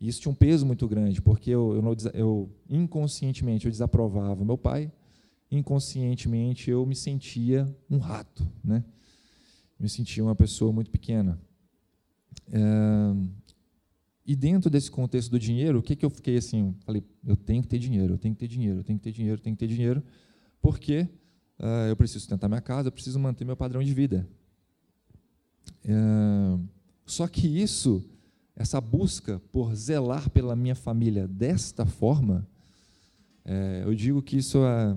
E 0.00 0.08
isso 0.08 0.20
tinha 0.20 0.32
um 0.32 0.34
peso 0.34 0.64
muito 0.64 0.88
grande, 0.88 1.20
porque 1.20 1.50
eu, 1.50 1.74
eu, 1.74 2.10
eu 2.14 2.50
inconscientemente 2.68 3.66
eu 3.66 3.70
desaprovava 3.70 4.42
meu 4.44 4.56
pai, 4.56 4.90
inconscientemente 5.50 6.70
eu 6.70 6.86
me 6.86 6.96
sentia 6.96 7.68
um 7.88 7.98
rato, 7.98 8.50
né? 8.64 8.82
Me 9.78 9.88
sentia 9.88 10.24
uma 10.24 10.34
pessoa 10.34 10.72
muito 10.72 10.90
pequena. 10.90 11.38
É, 12.50 12.60
e 14.26 14.34
dentro 14.34 14.70
desse 14.70 14.90
contexto 14.90 15.30
do 15.30 15.38
dinheiro, 15.38 15.80
o 15.80 15.82
que, 15.82 15.96
que 15.96 16.04
eu 16.04 16.10
fiquei 16.10 16.36
assim? 16.36 16.74
Falei, 16.86 17.02
eu 17.26 17.36
tenho 17.36 17.62
que 17.62 17.68
ter 17.68 17.78
dinheiro, 17.78 18.14
eu 18.14 18.18
tenho 18.18 18.34
que 18.34 18.40
ter 18.40 18.48
dinheiro, 18.48 18.80
eu 18.80 18.84
tenho 18.84 18.98
que 18.98 19.02
ter 19.02 19.12
dinheiro, 19.12 19.38
eu 19.38 19.42
tenho 19.42 19.56
que 19.56 19.60
ter 19.60 19.66
dinheiro, 19.66 20.02
porque 20.62 21.08
uh, 21.58 21.88
eu 21.88 21.96
preciso 21.96 22.20
sustentar 22.20 22.48
minha 22.48 22.60
casa, 22.60 22.88
eu 22.88 22.92
preciso 22.92 23.18
manter 23.18 23.44
meu 23.44 23.56
padrão 23.56 23.82
de 23.82 23.92
vida. 23.92 24.28
Uh, 25.84 26.60
só 27.10 27.26
que 27.26 27.46
isso, 27.46 28.04
essa 28.54 28.80
busca 28.80 29.40
por 29.50 29.74
zelar 29.74 30.30
pela 30.30 30.54
minha 30.54 30.76
família 30.76 31.26
desta 31.26 31.84
forma, 31.84 32.46
é, 33.44 33.82
eu 33.84 33.92
digo 33.94 34.22
que 34.22 34.36
isso 34.36 34.58
é, 34.58 34.96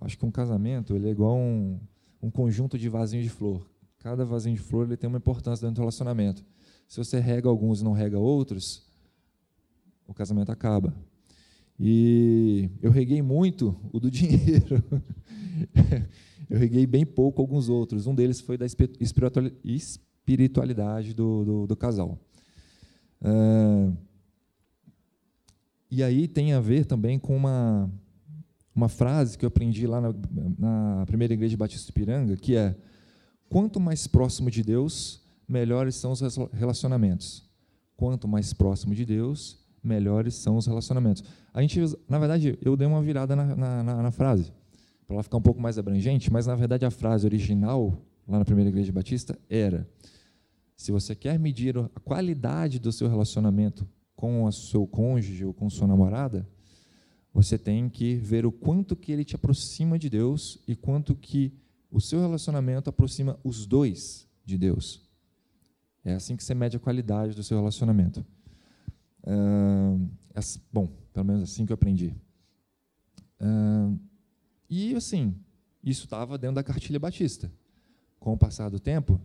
acho 0.00 0.16
que 0.16 0.24
um 0.24 0.30
casamento 0.30 0.96
ele 0.96 1.08
é 1.08 1.10
igual 1.10 1.36
um, 1.36 1.78
um 2.22 2.30
conjunto 2.30 2.78
de 2.78 2.88
vasinhos 2.88 3.24
de 3.24 3.30
flor. 3.30 3.68
Cada 3.98 4.24
vasinho 4.24 4.56
de 4.56 4.62
flor 4.62 4.86
ele 4.86 4.96
tem 4.96 5.06
uma 5.06 5.18
importância 5.18 5.66
dentro 5.66 5.76
do 5.76 5.80
relacionamento. 5.80 6.42
Se 6.88 6.96
você 6.96 7.20
rega 7.20 7.46
alguns 7.46 7.82
e 7.82 7.84
não 7.84 7.92
rega 7.92 8.18
outros, 8.18 8.82
o 10.06 10.14
casamento 10.14 10.50
acaba. 10.50 10.94
E 11.78 12.70
eu 12.80 12.90
reguei 12.90 13.20
muito 13.20 13.78
o 13.92 14.00
do 14.00 14.08
dinheiro. 14.10 14.82
eu 16.48 16.58
reguei 16.58 16.86
bem 16.86 17.04
pouco 17.04 17.42
alguns 17.42 17.68
outros. 17.68 18.06
Um 18.06 18.14
deles 18.14 18.40
foi 18.40 18.56
da 18.56 18.64
espiritualidade 18.64 19.58
do, 21.14 21.44
do, 21.44 21.66
do 21.66 21.76
casal. 21.76 22.18
Uh, 23.22 23.96
e 25.90 26.02
aí 26.02 26.28
tem 26.28 26.52
a 26.52 26.60
ver 26.60 26.86
também 26.86 27.18
com 27.18 27.36
uma, 27.36 27.90
uma 28.74 28.88
frase 28.88 29.36
que 29.36 29.44
eu 29.44 29.48
aprendi 29.48 29.86
lá 29.86 30.00
na, 30.00 30.14
na 30.58 31.06
primeira 31.06 31.34
igreja 31.34 31.50
de 31.50 31.56
Batista 31.56 31.92
Piranga, 31.92 32.36
que 32.36 32.54
é: 32.54 32.76
quanto 33.48 33.80
mais 33.80 34.06
próximo 34.06 34.50
de 34.50 34.62
Deus, 34.62 35.22
melhores 35.48 35.96
são 35.96 36.12
os 36.12 36.20
relacionamentos. 36.52 37.48
Quanto 37.96 38.28
mais 38.28 38.52
próximo 38.52 38.94
de 38.94 39.04
Deus, 39.04 39.58
melhores 39.82 40.34
são 40.34 40.56
os 40.56 40.66
relacionamentos. 40.66 41.24
A 41.52 41.60
gente, 41.60 41.80
na 42.08 42.18
verdade, 42.18 42.58
eu 42.62 42.76
dei 42.76 42.86
uma 42.86 43.02
virada 43.02 43.34
na, 43.34 43.56
na, 43.56 43.82
na, 43.82 44.02
na 44.02 44.10
frase, 44.10 44.52
para 45.06 45.16
ela 45.16 45.22
ficar 45.22 45.36
um 45.36 45.42
pouco 45.42 45.60
mais 45.60 45.76
abrangente, 45.76 46.32
mas 46.32 46.46
na 46.46 46.54
verdade 46.54 46.86
a 46.86 46.90
frase 46.90 47.26
original, 47.26 48.00
lá 48.28 48.38
na 48.38 48.44
primeira 48.44 48.70
igreja 48.70 48.92
batista, 48.92 49.36
era: 49.48 49.86
se 50.80 50.90
você 50.90 51.14
quer 51.14 51.38
medir 51.38 51.76
a 51.76 52.00
qualidade 52.00 52.78
do 52.78 52.90
seu 52.90 53.06
relacionamento 53.06 53.86
com 54.16 54.44
o 54.44 54.50
seu 54.50 54.86
cônjuge 54.86 55.44
ou 55.44 55.52
com 55.52 55.68
sua 55.68 55.86
namorada, 55.86 56.48
você 57.34 57.58
tem 57.58 57.86
que 57.86 58.14
ver 58.16 58.46
o 58.46 58.50
quanto 58.50 58.96
que 58.96 59.12
ele 59.12 59.22
te 59.22 59.34
aproxima 59.34 59.98
de 59.98 60.08
Deus 60.08 60.58
e 60.66 60.74
quanto 60.74 61.14
que 61.14 61.52
o 61.90 62.00
seu 62.00 62.18
relacionamento 62.18 62.88
aproxima 62.88 63.38
os 63.44 63.66
dois 63.66 64.26
de 64.42 64.56
Deus. 64.56 65.06
É 66.02 66.14
assim 66.14 66.34
que 66.34 66.42
você 66.42 66.54
mede 66.54 66.78
a 66.78 66.80
qualidade 66.80 67.36
do 67.36 67.42
seu 67.42 67.58
relacionamento. 67.58 68.24
é, 70.34 70.40
bom, 70.72 70.88
pelo 71.12 71.26
menos 71.26 71.42
assim 71.42 71.66
que 71.66 71.72
eu 71.72 71.74
aprendi. 71.74 72.14
e 74.70 74.94
assim, 74.94 75.36
isso 75.84 76.04
estava 76.04 76.38
dentro 76.38 76.54
da 76.54 76.64
cartilha 76.64 76.98
batista. 76.98 77.52
Com 78.18 78.32
o 78.32 78.38
passar 78.38 78.70
do 78.70 78.80
tempo, 78.80 79.20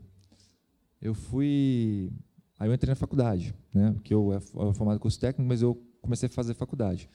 eu 1.05 1.13
fui. 1.13 2.11
Aí 2.59 2.67
eu 2.67 2.73
entrei 2.73 2.89
na 2.89 2.95
faculdade, 2.95 3.53
né? 3.73 3.91
Porque 3.91 4.13
eu 4.13 4.33
era 4.33 4.41
formado 4.73 4.99
curso 4.99 5.19
técnico, 5.19 5.47
mas 5.47 5.61
eu 5.61 5.79
comecei 6.01 6.27
a 6.27 6.31
fazer 6.31 6.53
faculdade. 6.55 7.07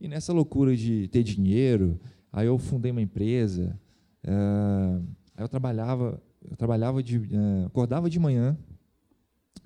E 0.00 0.08
nessa 0.08 0.32
loucura 0.32 0.76
de 0.76 1.06
ter 1.08 1.22
dinheiro, 1.22 2.00
aí 2.32 2.46
eu 2.46 2.58
fundei 2.58 2.90
uma 2.90 3.02
empresa. 3.02 3.78
aí 5.36 5.44
eu 5.44 5.48
trabalhava, 5.48 6.20
eu 6.42 6.56
trabalhava 6.56 7.02
de, 7.02 7.20
acordava 7.66 8.10
de 8.10 8.18
manhã, 8.18 8.56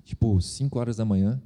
tipo 0.03 0.39
5 0.39 0.77
horas 0.77 0.97
da 0.97 1.05
manhã. 1.05 1.41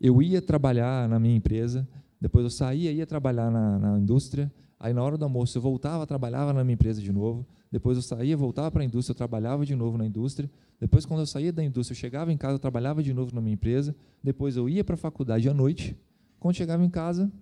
Eu 0.00 0.20
ia 0.20 0.42
trabalhar 0.42 1.08
na 1.08 1.20
minha 1.20 1.36
empresa, 1.36 1.86
depois 2.20 2.44
eu 2.44 2.50
saía, 2.50 2.90
ia 2.90 3.06
trabalhar 3.06 3.50
na, 3.50 3.78
na 3.78 3.98
indústria, 3.98 4.50
aí 4.84 4.92
na 4.92 5.02
hora 5.02 5.16
do 5.16 5.24
almoço 5.24 5.56
eu 5.56 5.62
voltava, 5.62 6.06
trabalhava 6.06 6.52
na 6.52 6.62
minha 6.62 6.74
empresa 6.74 7.00
de 7.00 7.10
novo, 7.10 7.46
depois 7.72 7.96
eu 7.96 8.02
saía, 8.02 8.36
voltava 8.36 8.70
para 8.70 8.82
a 8.82 8.84
indústria, 8.84 9.14
eu 9.14 9.16
trabalhava 9.16 9.64
de 9.64 9.74
novo 9.74 9.96
na 9.96 10.04
indústria, 10.04 10.50
depois 10.78 11.06
quando 11.06 11.20
eu 11.20 11.26
saía 11.26 11.50
da 11.50 11.64
indústria, 11.64 11.96
eu 11.96 11.98
chegava 11.98 12.30
em 12.30 12.36
casa, 12.36 12.56
eu 12.56 12.58
trabalhava 12.58 13.02
de 13.02 13.14
novo 13.14 13.34
na 13.34 13.40
minha 13.40 13.54
empresa, 13.54 13.96
depois 14.22 14.58
eu 14.58 14.68
ia 14.68 14.84
para 14.84 14.92
a 14.92 14.98
faculdade 14.98 15.48
à 15.48 15.54
noite, 15.54 15.96
quando 16.38 16.54
chegava 16.54 16.84
em 16.84 16.90
casa, 16.90 17.32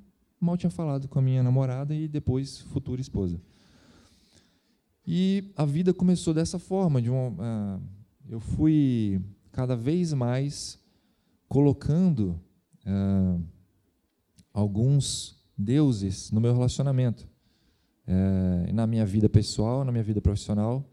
mal 0.41 0.57
tinha 0.57 0.71
falado 0.71 1.09
com 1.09 1.19
a 1.19 1.23
minha 1.23 1.43
namorada 1.43 1.93
e 1.93 2.07
depois 2.07 2.61
futura 2.61 3.01
esposa. 3.01 3.41
E 5.05 5.51
a 5.57 5.65
vida 5.65 5.93
começou 5.93 6.33
dessa 6.33 6.61
forma, 6.61 7.03
de 7.03 7.11
uma, 7.11 7.31
uh, 7.31 7.83
eu 8.31 8.39
fui 8.39 9.21
cada 9.51 9.75
vez 9.75 10.13
mais 10.13 10.79
colocando 11.49 12.41
ah, 12.87 13.37
alguns 14.55 15.43
deuses 15.59 16.31
no 16.31 16.41
meu 16.41 16.55
relacionamento, 16.55 17.29
eh, 18.07 18.73
na 18.73 18.87
minha 18.87 19.07
vida 19.07 19.29
pessoal, 19.29 19.85
na 19.85 19.93
minha 19.93 20.05
vida 20.05 20.21
profissional. 20.21 20.85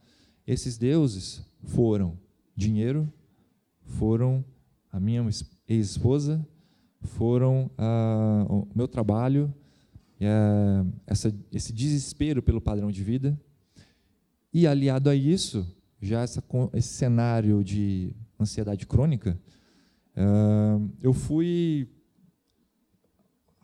Esses 0.46 0.78
deuses 0.78 1.44
foram 1.64 2.18
dinheiro, 2.56 3.12
foram 3.84 4.44
a 4.92 5.00
minha 5.00 5.28
ex-esposa, 5.68 6.46
foram 7.02 7.70
ah, 7.78 8.46
o 8.50 8.68
meu 8.76 8.88
trabalho, 8.88 9.54
eh, 10.20 10.86
essa, 11.08 11.34
esse 11.52 11.74
desespero 11.74 12.42
pelo 12.42 12.62
padrão 12.62 12.92
de 12.92 13.04
vida. 13.04 13.40
E 14.54 14.66
aliado 14.66 15.10
a 15.10 15.16
isso, 15.16 15.66
já 16.02 16.22
essa, 16.22 16.44
esse 16.74 16.90
cenário 16.90 17.64
de 17.64 18.16
ansiedade 18.40 18.88
crônica, 18.88 19.40
uh, 20.16 20.90
eu 21.04 21.14
fui 21.14 21.88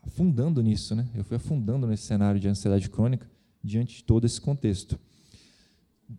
afundando 0.03 0.61
nisso, 0.61 0.93
né? 0.95 1.09
Eu 1.15 1.23
fui 1.23 1.37
afundando 1.37 1.87
nesse 1.87 2.03
cenário 2.03 2.39
de 2.39 2.47
ansiedade 2.47 2.87
crônica 2.87 3.27
diante 3.65 3.97
de 3.97 4.03
todo 4.03 4.25
esse 4.25 4.39
contexto. 4.39 4.99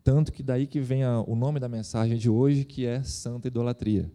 Tanto 0.02 0.32
que 0.32 0.42
daí 0.42 0.66
que 0.66 0.80
vem 0.80 1.04
a, 1.04 1.20
o 1.20 1.36
nome 1.36 1.60
da 1.60 1.68
mensagem 1.68 2.18
de 2.18 2.28
hoje, 2.28 2.64
que 2.64 2.84
é 2.84 3.02
Santa 3.02 3.48
Idolatria. 3.48 4.10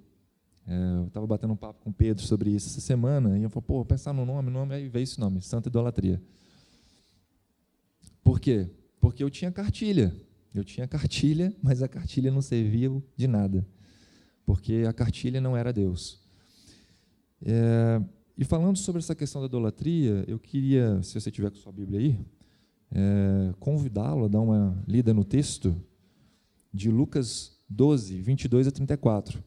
É, 0.68 0.96
eu 0.98 1.08
estava 1.08 1.26
batendo 1.26 1.54
um 1.54 1.58
papo 1.58 1.80
com 1.82 1.90
o 1.90 1.94
Pedro 1.94 2.24
sobre 2.24 2.52
isso 2.52 2.68
essa 2.68 2.82
semana, 2.82 3.38
e 3.38 3.44
eu 3.44 3.50
falei, 3.50 3.66
pô, 3.66 3.86
pensar 3.86 4.14
no 4.14 4.26
nome, 4.26 4.52
nome, 4.52 4.76
aí 4.76 4.90
veio 4.90 5.04
esse 5.04 5.20
nome, 5.20 5.42
Santa 5.42 5.70
Idolatria. 5.70 6.22
Por 8.24 8.40
quê? 8.40 8.70
Porque 9.00 9.24
eu 9.24 9.30
tinha 9.30 9.52
cartilha. 9.52 10.14
Eu 10.54 10.66
tinha 10.66 10.88
cartilha, 10.88 11.56
mas 11.64 11.82
a 11.82 11.88
cartilha 11.88 12.30
não 12.30 12.42
servia 12.42 12.92
de 13.16 13.28
nada 13.28 13.66
porque 14.52 14.84
a 14.88 14.92
cartilha 14.92 15.40
não 15.40 15.56
era 15.56 15.72
Deus. 15.72 16.20
É, 17.42 18.02
e 18.38 18.44
falando 18.44 18.78
sobre 18.78 19.00
essa 19.00 19.16
questão 19.16 19.42
da 19.42 19.48
idolatria, 19.48 20.26
eu 20.28 20.38
queria, 20.38 21.02
se 21.04 21.20
você 21.20 21.32
tiver 21.32 21.50
com 21.50 21.56
sua 21.56 21.72
Bíblia 21.72 22.00
aí, 22.00 22.20
é, 22.94 23.54
convidá-lo 23.60 24.26
a 24.26 24.28
dar 24.28 24.42
uma 24.42 24.78
lida 24.88 25.14
no 25.14 25.24
texto 25.24 25.76
de 26.74 26.90
Lucas 26.90 27.58
12, 27.70 28.22
22 28.22 28.68
a 28.68 28.72
34. 28.72 29.44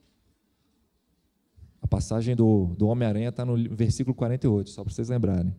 A 1.83 1.87
passagem 1.87 2.35
do, 2.35 2.75
do 2.79 2.87
Homem-Aranha 2.87 3.29
está 3.29 3.45
no 3.45 3.57
versículo 3.75 4.15
48, 4.15 4.71
só 4.71 4.83
para 4.83 4.93
vocês 4.93 5.09
lembrarem. 5.11 5.55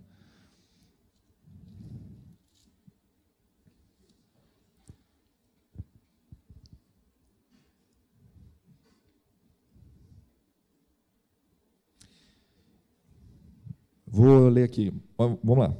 Vou 14.07 14.47
ler 14.47 14.63
aqui. 14.63 14.93
Vamos 15.17 15.57
lá. 15.57 15.75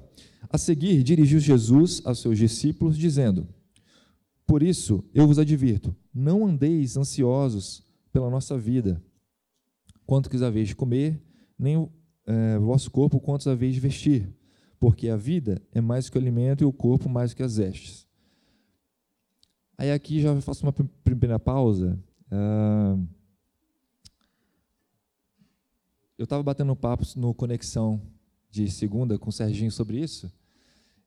A 0.50 0.58
seguir, 0.58 1.04
dirigiu 1.04 1.40
Jesus 1.40 2.02
aos 2.06 2.20
seus 2.20 2.38
discípulos, 2.38 2.98
dizendo: 2.98 3.48
Por 4.46 4.64
isso 4.64 5.04
eu 5.14 5.28
vos 5.28 5.40
advirto, 5.40 5.96
não 6.14 6.46
andeis 6.46 6.98
ansiosos 6.98 7.84
pela 8.12 8.30
nossa 8.30 8.58
vida, 8.58 9.02
quanto 10.06 10.30
que 10.30 10.38
de 10.38 10.76
comer, 10.76 11.22
nem 11.58 11.78
o 11.78 11.92
é, 12.26 12.58
vosso 12.60 12.90
corpo 12.90 13.20
quanto 13.20 13.50
haveis 13.50 13.74
de 13.74 13.80
vestir. 13.80 14.30
porque 14.80 15.10
a 15.10 15.16
vida 15.16 15.62
é 15.72 15.82
mais 15.82 16.10
que 16.10 16.18
o 16.18 16.22
alimento 16.22 16.62
e 16.62 16.66
o 16.66 16.74
corpo 16.74 17.10
mais 17.10 17.34
que 17.34 17.42
as 17.42 17.58
vestes. 17.58 18.06
Aí 19.78 19.92
aqui 19.92 20.22
já 20.22 20.40
faço 20.42 20.64
uma 20.64 20.74
primeira 21.04 21.40
pausa. 21.40 21.98
Uh, 22.28 23.08
eu 26.18 26.24
estava 26.24 26.44
batendo 26.44 26.76
papo 26.76 27.04
no 27.16 27.34
Conexão 27.34 28.02
de 28.56 28.72
segunda 28.72 29.20
com 29.20 29.30
o 29.30 29.34
Serginho 29.34 29.70
sobre 29.70 30.00
isso, 30.00 30.32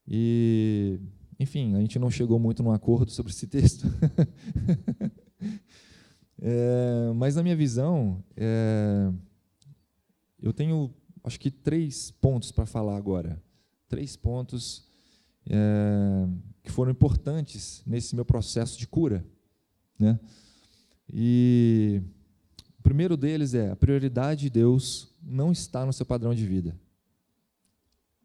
e, 0.07 1.01
enfim, 1.41 1.75
a 1.75 1.81
gente 1.81 1.99
não 1.99 2.11
chegou 2.11 2.39
muito 2.39 2.63
num 2.63 2.73
acordo 2.73 3.11
sobre 3.11 3.33
esse 3.33 3.47
texto. 3.47 3.87
é, 6.41 7.11
mas, 7.17 7.37
na 7.37 7.43
minha 7.43 7.57
visão, 7.57 8.23
é, 8.37 9.11
eu 10.43 10.53
tenho, 10.53 10.95
acho 11.25 11.41
que, 11.41 11.51
três 11.51 12.11
pontos 12.11 12.53
para 12.53 12.67
falar 12.67 12.97
agora. 12.99 13.43
Três 13.89 14.15
pontos 14.15 14.87
é, 15.49 16.29
que 16.63 16.71
foram 16.71 16.93
importantes 16.93 17.83
nesse 17.87 18.15
meu 18.15 18.27
processo 18.27 18.79
de 18.79 18.87
cura. 18.87 19.25
Né? 19.99 20.21
E 21.11 22.03
o 22.79 22.83
primeiro 22.83 23.17
deles 23.17 23.55
é: 23.55 23.71
a 23.71 23.77
prioridade 23.77 24.43
de 24.43 24.51
Deus 24.51 25.15
não 25.23 25.51
está 25.51 25.87
no 25.87 25.93
seu 25.95 26.05
padrão 26.05 26.35
de 26.35 26.47
vida. 26.47 26.79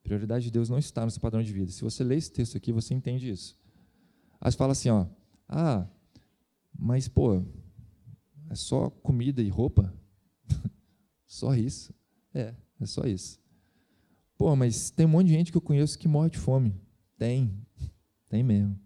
Prioridade 0.04 0.46
de 0.46 0.52
Deus 0.52 0.70
não 0.70 0.78
está 0.78 1.06
no 1.06 1.12
seu 1.12 1.22
padrão 1.22 1.42
de 1.42 1.54
vida. 1.54 1.72
Se 1.72 1.82
você 1.82 2.04
lê 2.04 2.16
esse 2.16 2.32
texto 2.32 2.58
aqui, 2.58 2.72
você 2.72 2.94
entende 2.94 3.30
isso. 3.30 3.58
Aí 4.40 4.52
você 4.52 4.58
fala 4.58 4.74
assim: 4.74 4.90
ó, 4.90 5.08
ah, 5.48 5.88
mas 6.78 7.08
pô, 7.08 7.42
é 8.50 8.56
só 8.56 8.90
comida 8.90 9.42
e 9.42 9.50
roupa? 9.50 9.94
só 11.26 11.56
isso? 11.56 11.94
É, 12.34 12.54
é 12.80 12.86
só 12.86 13.04
isso. 13.06 13.40
Pô, 14.38 14.54
mas 14.56 14.90
tem 14.90 15.06
um 15.06 15.10
monte 15.10 15.28
de 15.28 15.34
gente 15.34 15.52
que 15.52 15.58
eu 15.58 15.62
conheço 15.62 15.98
que 15.98 16.08
morre 16.08 16.30
de 16.30 16.38
fome. 16.38 16.76
Tem, 17.18 17.58
tem 18.28 18.44
mesmo. 18.44 18.78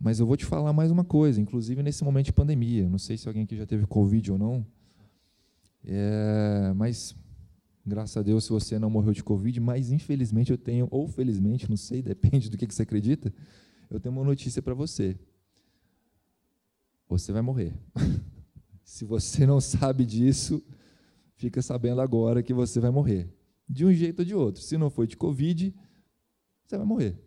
Mas 0.00 0.18
eu 0.18 0.26
vou 0.26 0.36
te 0.36 0.44
falar 0.44 0.72
mais 0.72 0.90
uma 0.90 1.04
coisa, 1.04 1.40
inclusive 1.40 1.82
nesse 1.82 2.02
momento 2.04 2.26
de 2.26 2.32
pandemia. 2.32 2.88
Não 2.88 2.98
sei 2.98 3.16
se 3.16 3.28
alguém 3.28 3.44
aqui 3.44 3.56
já 3.56 3.66
teve 3.66 3.86
Covid 3.86 4.32
ou 4.32 4.38
não. 4.38 4.66
É, 5.84 6.72
mas, 6.74 7.14
graças 7.86 8.16
a 8.16 8.22
Deus, 8.22 8.44
se 8.44 8.50
você 8.50 8.78
não 8.78 8.88
morreu 8.88 9.12
de 9.12 9.22
Covid, 9.22 9.58
mas 9.60 9.90
infelizmente 9.90 10.50
eu 10.50 10.58
tenho, 10.58 10.88
ou 10.90 11.06
felizmente, 11.06 11.68
não 11.68 11.76
sei, 11.76 12.00
depende 12.02 12.48
do 12.48 12.56
que 12.56 12.66
você 12.66 12.82
acredita, 12.82 13.32
eu 13.90 14.00
tenho 14.00 14.14
uma 14.14 14.24
notícia 14.24 14.62
para 14.62 14.74
você. 14.74 15.18
Você 17.08 17.32
vai 17.32 17.42
morrer. 17.42 17.74
se 18.82 19.04
você 19.04 19.46
não 19.46 19.60
sabe 19.60 20.04
disso, 20.04 20.62
fica 21.36 21.60
sabendo 21.60 22.00
agora 22.00 22.42
que 22.42 22.54
você 22.54 22.80
vai 22.80 22.90
morrer. 22.90 23.28
De 23.68 23.84
um 23.84 23.92
jeito 23.92 24.20
ou 24.20 24.24
de 24.24 24.34
outro. 24.34 24.62
Se 24.62 24.76
não 24.76 24.90
foi 24.90 25.06
de 25.06 25.16
Covid, 25.16 25.74
você 26.66 26.76
vai 26.76 26.86
morrer. 26.86 27.18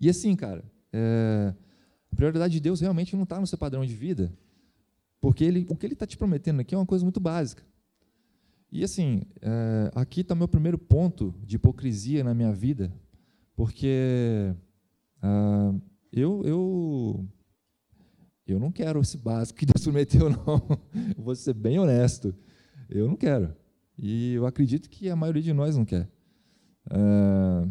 E 0.00 0.08
assim, 0.08 0.34
cara, 0.34 0.64
é, 0.92 1.54
a 2.10 2.16
prioridade 2.16 2.52
de 2.52 2.60
Deus 2.60 2.80
realmente 2.80 3.14
não 3.14 3.22
está 3.22 3.40
no 3.40 3.46
seu 3.46 3.58
padrão 3.58 3.84
de 3.84 3.94
vida, 3.94 4.32
porque 5.20 5.44
ele, 5.44 5.66
o 5.68 5.76
que 5.76 5.86
Ele 5.86 5.92
está 5.92 6.06
te 6.06 6.16
prometendo 6.16 6.60
aqui 6.60 6.74
é 6.74 6.78
uma 6.78 6.86
coisa 6.86 7.04
muito 7.04 7.20
básica. 7.20 7.62
E 8.72 8.84
assim, 8.84 9.22
é, 9.42 9.90
aqui 9.94 10.20
está 10.20 10.34
meu 10.34 10.46
primeiro 10.46 10.78
ponto 10.78 11.34
de 11.42 11.56
hipocrisia 11.56 12.22
na 12.22 12.32
minha 12.32 12.52
vida, 12.52 12.92
porque 13.56 14.54
ah, 15.20 15.74
eu, 16.12 16.42
eu, 16.44 17.28
eu 18.46 18.60
não 18.60 18.70
quero 18.70 19.00
esse 19.00 19.18
básico 19.18 19.58
que 19.58 19.66
Deus 19.66 19.82
prometeu, 19.84 20.30
não. 20.30 20.62
vou 21.18 21.34
ser 21.34 21.54
bem 21.54 21.78
honesto. 21.78 22.34
Eu 22.88 23.08
não 23.08 23.16
quero. 23.16 23.54
E 23.98 24.34
eu 24.34 24.46
acredito 24.46 24.88
que 24.88 25.10
a 25.10 25.16
maioria 25.16 25.42
de 25.42 25.52
nós 25.52 25.76
não 25.76 25.84
quer. 25.84 26.08
Ah, 26.88 27.66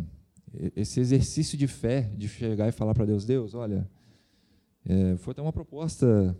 esse 0.75 0.99
exercício 0.99 1.57
de 1.57 1.67
fé, 1.67 2.01
de 2.17 2.27
chegar 2.27 2.67
e 2.67 2.71
falar 2.71 2.93
para 2.93 3.05
Deus, 3.05 3.25
Deus, 3.25 3.53
olha, 3.53 3.89
é, 4.85 5.15
foi 5.17 5.31
até 5.31 5.41
uma 5.41 5.53
proposta 5.53 6.37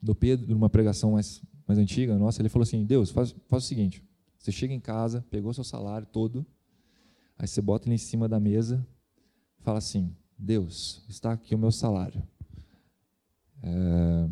do 0.00 0.14
Pedro, 0.14 0.46
numa 0.48 0.70
pregação 0.70 1.12
mais, 1.12 1.42
mais 1.68 1.78
antiga 1.78 2.16
nossa, 2.16 2.40
ele 2.40 2.48
falou 2.48 2.62
assim, 2.62 2.84
Deus, 2.84 3.10
faz, 3.10 3.36
faz 3.46 3.64
o 3.64 3.66
seguinte, 3.66 4.02
você 4.38 4.50
chega 4.50 4.72
em 4.72 4.80
casa, 4.80 5.24
pegou 5.30 5.52
seu 5.52 5.62
salário 5.62 6.06
todo, 6.06 6.44
aí 7.38 7.46
você 7.46 7.60
bota 7.60 7.86
ele 7.86 7.94
em 7.94 7.98
cima 7.98 8.26
da 8.26 8.40
mesa, 8.40 8.84
fala 9.58 9.76
assim, 9.76 10.16
Deus, 10.38 11.04
está 11.08 11.32
aqui 11.32 11.54
o 11.54 11.58
meu 11.58 11.70
salário. 11.70 12.22
É, 13.62 14.28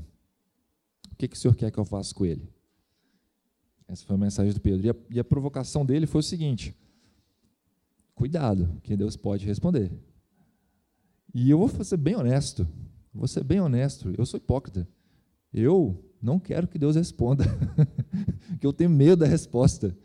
o 1.12 1.16
que, 1.16 1.28
que 1.28 1.36
o 1.36 1.38
Senhor 1.38 1.54
quer 1.54 1.70
que 1.70 1.78
eu 1.78 1.84
faça 1.84 2.14
com 2.14 2.24
ele? 2.24 2.48
Essa 3.88 4.04
foi 4.04 4.16
a 4.16 4.18
mensagem 4.18 4.52
do 4.52 4.60
Pedro. 4.60 4.86
E 4.86 4.90
a, 4.90 4.94
e 5.10 5.20
a 5.20 5.24
provocação 5.24 5.84
dele 5.84 6.06
foi 6.06 6.20
o 6.20 6.22
seguinte: 6.22 6.74
cuidado, 8.14 8.80
que 8.82 8.96
Deus 8.96 9.16
pode 9.16 9.44
responder. 9.44 9.92
E 11.34 11.50
eu 11.50 11.58
vou 11.58 11.68
ser 11.84 11.96
bem 11.96 12.16
honesto, 12.16 12.66
vou 13.12 13.28
ser 13.28 13.44
bem 13.44 13.60
honesto, 13.60 14.14
eu 14.16 14.24
sou 14.24 14.38
hipócrita. 14.38 14.88
Eu 15.56 16.04
não 16.20 16.38
quero 16.38 16.68
que 16.68 16.78
Deus 16.78 16.96
responda, 16.96 17.44
que 18.60 18.66
eu 18.66 18.74
tenho 18.74 18.90
medo 18.90 19.16
da 19.16 19.26
resposta. 19.26 19.96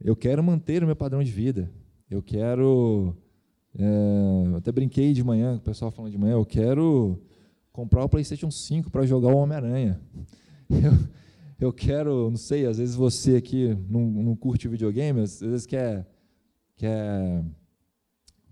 Eu 0.00 0.16
quero 0.16 0.42
manter 0.42 0.82
o 0.82 0.86
meu 0.86 0.96
padrão 0.96 1.22
de 1.22 1.30
vida. 1.30 1.70
Eu 2.10 2.20
quero. 2.20 3.16
É, 3.78 4.56
até 4.56 4.72
brinquei 4.72 5.12
de 5.12 5.22
manhã, 5.22 5.54
o 5.54 5.60
pessoal 5.60 5.92
falando 5.92 6.10
de 6.10 6.18
manhã, 6.18 6.32
eu 6.32 6.44
quero 6.44 7.22
comprar 7.70 8.04
o 8.04 8.08
PlayStation 8.08 8.50
5 8.50 8.90
para 8.90 9.06
jogar 9.06 9.28
o 9.28 9.36
Homem-Aranha. 9.36 10.00
Eu, 10.70 10.92
eu 11.68 11.72
quero, 11.72 12.30
não 12.30 12.36
sei, 12.36 12.64
às 12.64 12.78
vezes 12.78 12.94
você 12.94 13.34
aqui 13.34 13.76
não, 13.88 14.00
não 14.00 14.36
curte 14.36 14.68
videogame, 14.68 15.20
às 15.20 15.40
vezes 15.40 15.66
quer 15.66 16.06
quer 16.76 17.44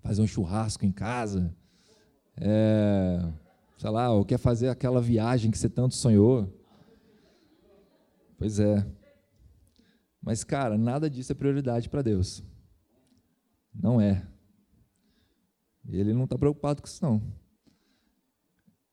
fazer 0.02 0.20
um 0.20 0.26
churrasco 0.26 0.84
em 0.84 0.90
casa, 0.90 1.54
é, 2.36 3.32
sei 3.78 3.90
lá, 3.90 4.10
ou 4.10 4.24
quer 4.24 4.38
fazer 4.38 4.68
aquela 4.68 5.00
viagem 5.00 5.50
que 5.50 5.56
você 5.56 5.68
tanto 5.68 5.94
sonhou. 5.94 6.52
Pois 8.36 8.58
é. 8.58 8.84
Mas, 10.20 10.42
cara, 10.44 10.76
nada 10.76 11.08
disso 11.08 11.32
é 11.32 11.34
prioridade 11.34 11.88
para 11.88 12.02
Deus. 12.02 12.42
Não 13.72 14.00
é. 14.00 14.26
Ele 15.88 16.12
não 16.12 16.24
está 16.24 16.36
preocupado 16.36 16.82
com 16.82 16.88
isso, 16.88 17.02
não. 17.02 17.22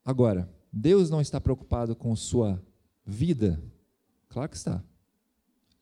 Agora, 0.06 0.50
Deus 0.72 1.10
não 1.10 1.20
está 1.20 1.42
preocupado 1.42 1.96
com 1.96 2.16
sua 2.16 2.64
vida? 3.04 3.62
Claro 4.30 4.50
que 4.50 4.56
está. 4.56 4.84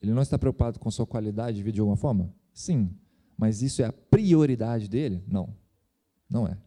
Ele 0.02 0.14
não 0.14 0.22
está 0.22 0.40
preocupado 0.40 0.80
com 0.80 0.90
sua 0.90 1.06
qualidade 1.06 1.58
de 1.58 1.64
vida 1.64 1.76
de 1.76 1.82
alguma 1.82 1.98
forma? 1.98 2.34
Sim. 2.54 2.96
Mas 3.38 3.62
isso 3.62 3.82
é 3.82 3.86
a 3.86 3.94
prioridade 3.94 4.88
dele? 4.88 5.24
Não, 5.28 5.54
não 6.30 6.48
é. 6.48 6.58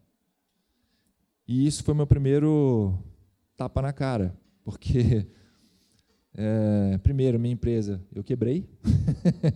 E 1.47 1.65
isso 1.65 1.83
foi 1.83 1.93
meu 1.93 2.05
primeiro 2.05 2.97
tapa 3.55 3.81
na 3.81 3.93
cara, 3.93 4.37
porque, 4.63 5.25
é, 6.35 6.97
primeiro, 6.97 7.39
minha 7.39 7.53
empresa 7.53 8.03
eu 8.13 8.23
quebrei, 8.23 8.69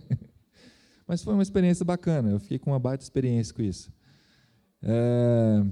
mas 1.06 1.22
foi 1.22 1.34
uma 1.34 1.42
experiência 1.42 1.84
bacana, 1.84 2.30
eu 2.30 2.40
fiquei 2.40 2.58
com 2.58 2.70
uma 2.70 2.78
baita 2.78 3.04
experiência 3.04 3.52
com 3.54 3.62
isso. 3.62 3.92
É, 4.82 5.64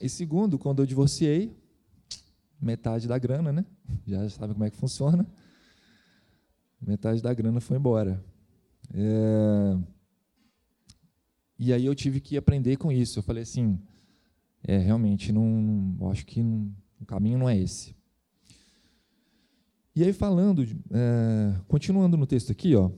e 0.00 0.08
segundo, 0.08 0.58
quando 0.58 0.82
eu 0.82 0.86
divorciei, 0.86 1.56
metade 2.60 3.06
da 3.06 3.16
grana, 3.16 3.52
né? 3.52 3.64
Já 4.06 4.28
sabe 4.30 4.52
como 4.52 4.64
é 4.64 4.70
que 4.70 4.76
funciona. 4.76 5.26
Metade 6.80 7.22
da 7.22 7.32
grana 7.32 7.60
foi 7.60 7.76
embora. 7.76 8.22
É, 8.92 9.78
e 11.58 11.72
aí 11.72 11.86
eu 11.86 11.94
tive 11.94 12.20
que 12.20 12.36
aprender 12.36 12.76
com 12.76 12.90
isso. 12.90 13.20
Eu 13.20 13.22
falei 13.22 13.44
assim, 13.44 13.80
é, 14.64 14.78
realmente, 14.78 15.32
não, 15.32 15.96
acho 16.10 16.24
que 16.24 16.42
não, 16.42 16.72
o 17.00 17.06
caminho 17.06 17.38
não 17.38 17.48
é 17.48 17.58
esse. 17.58 17.94
E 19.94 20.02
aí 20.02 20.12
falando, 20.12 20.64
é, 20.90 21.54
continuando 21.68 22.16
no 22.16 22.26
texto 22.26 22.50
aqui, 22.50 22.74
ó, 22.74 22.90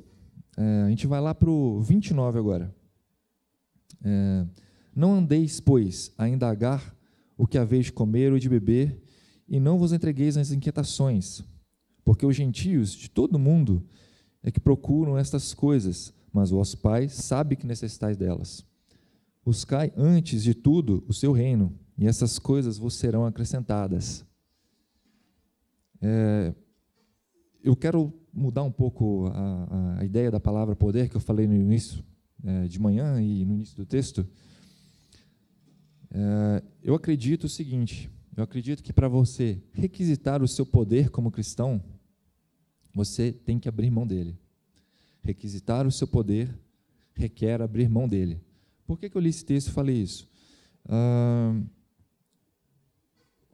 é, 0.57 0.83
a 0.83 0.89
gente 0.89 1.07
vai 1.07 1.21
lá 1.21 1.35
para 1.35 1.51
o 1.51 1.81
29 1.81 2.39
agora. 2.39 2.75
É, 4.05 4.47
não 4.95 5.15
andeis, 5.15 5.59
pois, 5.59 6.13
a 6.17 6.29
indagar 6.29 6.95
o 7.37 7.47
que 7.47 7.59
haveis 7.59 7.87
de 7.87 7.93
comer 7.93 8.33
ou 8.33 8.39
de 8.39 8.49
beber, 8.49 9.03
e 9.49 9.59
não 9.59 9.79
vos 9.79 9.93
entregueis 9.93 10.37
às 10.37 10.53
inquietações, 10.53 11.43
porque 12.05 12.25
os 12.25 12.37
gentios 12.37 12.93
de 12.93 13.11
todo 13.11 13.39
mundo 13.39 13.85
é 14.43 14.51
que 14.51 14.61
procuram 14.61 15.19
estas 15.19 15.53
coisas, 15.53 16.15
mas 16.33 16.53
o 16.53 16.57
vosso 16.57 16.79
Pai 16.79 17.09
sabe 17.09 17.57
que 17.57 17.67
necessitais 17.67 18.17
delas. 18.17 18.65
Buscai 19.45 19.93
antes 19.97 20.43
de 20.43 20.55
tudo 20.55 21.05
o 21.07 21.13
seu 21.13 21.33
reino, 21.33 21.79
e 21.99 22.07
essas 22.07 22.39
coisas 22.39 22.79
vos 22.79 22.95
serão 22.95 23.27
acrescentadas. 23.27 24.25
É, 26.01 26.55
eu 27.63 27.77
quero 27.77 28.13
mudar 28.33 28.63
um 28.63 28.73
pouco 28.73 29.27
a, 29.29 29.99
a, 30.01 30.05
ideia 30.05 30.31
da 30.31 30.41
palavra 30.41 30.75
poder 30.75 31.09
que 31.09 31.17
eu 31.17 31.21
falei 31.21 31.47
no 31.47 31.55
início 31.55 32.03
é, 32.43 32.67
de 32.67 32.81
manhã 32.81 33.21
e 33.21 33.45
no 33.45 33.55
início 33.55 33.77
do 33.77 33.87
texto. 33.87 34.27
É, 36.11 36.63
eu 36.83 36.95
acredito 36.95 37.45
o 37.45 37.49
seguinte: 37.49 38.11
eu 38.37 38.43
acredito 38.43 38.83
que 38.83 38.93
para 38.93 39.09
você 39.09 39.63
requisitar 39.73 40.43
o 40.43 40.49
seu 40.49 40.67
poder 40.67 41.11
como 41.11 41.31
cristão, 41.31 41.83
você 42.95 43.33
tem 43.33 43.59
que 43.59 43.69
abrir 43.69 43.91
mão 43.91 44.07
dele 44.07 44.39
requisitar 45.25 45.87
o 45.87 45.91
seu 45.91 46.07
poder, 46.07 46.55
requer 47.15 47.63
abrir 47.63 47.89
mão 47.89 48.07
dele. 48.07 48.41
Por 48.87 48.99
que, 48.99 49.09
que 49.09 49.17
eu 49.17 49.21
li 49.21 49.31
esse 49.31 49.45
texto 49.45 49.69
e 49.69 49.73
falei 49.73 49.97
isso? 49.97 50.29
Ah, 50.87 51.55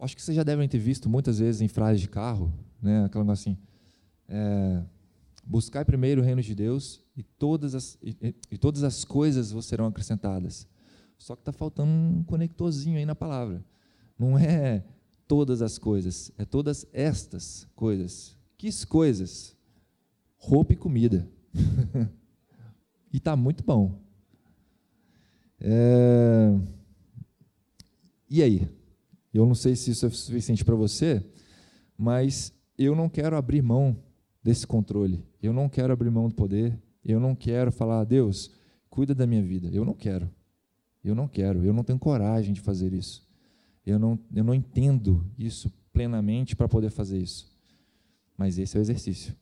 acho 0.01 0.17
que 0.17 0.23
vocês 0.23 0.35
já 0.35 0.43
devem 0.43 0.69
ter 0.69 0.79
visto 0.79 1.09
muitas 1.09 1.39
vezes 1.39 1.61
em 1.61 1.69
frases 1.69 2.01
de 2.01 2.09
carro, 2.09 2.53
né, 2.83 3.05
aquela 3.05 3.25
coisa 3.25 3.41
assim, 3.41 3.57
é, 4.29 4.83
buscar 5.45 5.85
primeiro 5.85 6.21
o 6.21 6.25
reino 6.25 6.43
de 6.43 6.55
Deus 6.55 7.05
e 7.17 7.23
todas 7.23 7.75
as, 7.75 7.99
e, 8.03 8.35
e 8.51 8.59
todas 8.59 8.83
as 8.83 9.05
coisas 9.05 9.53
vos 9.53 9.67
serão 9.67 9.87
acrescentadas. 9.87 10.67
Só 11.19 11.37
que 11.37 11.43
está 11.43 11.53
faltando 11.53 11.91
um 11.91 12.25
conectorzinho 12.25 12.97
aí 12.97 13.05
na 13.05 13.15
palavra. 13.15 13.63
Não 14.19 14.39
é 14.39 14.85
todas 15.29 15.61
as 15.61 15.77
coisas, 15.77 16.33
é 16.39 16.45
todas 16.45 16.87
estas 16.93 17.69
coisas. 17.77 18.37
Que 18.57 18.71
coisas? 18.87 19.57
Roupa 20.39 20.73
e 20.73 20.77
comida. 20.77 21.29
e 23.13 23.19
está 23.19 23.37
muito 23.37 23.63
bom. 23.63 24.01
É... 25.61 26.59
E 28.29 28.43
aí? 28.43 28.69
Eu 29.33 29.47
não 29.47 29.55
sei 29.55 29.77
se 29.77 29.91
isso 29.91 30.07
é 30.07 30.11
suficiente 30.11 30.65
para 30.65 30.75
você, 30.75 31.25
mas 31.97 32.53
eu 32.77 32.97
não 32.97 33.09
quero 33.09 33.37
abrir 33.37 33.63
mão 33.63 33.97
desse 34.43 34.67
controle. 34.67 35.25
Eu 35.43 35.53
não 35.53 35.69
quero 35.69 35.93
abrir 35.93 36.11
mão 36.11 36.29
do 36.29 36.35
poder. 36.35 36.79
Eu 37.05 37.21
não 37.21 37.35
quero 37.35 37.71
falar, 37.71 38.05
Deus, 38.05 38.51
cuida 38.89 39.15
da 39.15 39.27
minha 39.27 39.43
vida. 39.43 39.69
Eu 39.73 39.85
não 39.85 39.95
quero. 39.95 40.31
Eu 41.03 41.15
não 41.15 41.29
quero. 41.29 41.65
Eu 41.65 41.73
não 41.73 41.85
tenho 41.85 41.99
coragem 41.99 42.53
de 42.53 42.61
fazer 42.61 42.93
isso. 42.93 43.27
Eu 43.85 43.99
não, 43.99 44.19
eu 44.35 44.45
não 44.45 44.55
entendo 44.55 45.25
isso 45.39 45.73
plenamente 45.93 46.55
para 46.55 46.69
poder 46.69 46.91
fazer 46.91 47.19
isso. 47.19 47.51
Mas 48.37 48.59
esse 48.59 48.77
é 48.77 48.81
o 48.81 48.83
exercício. 48.83 49.35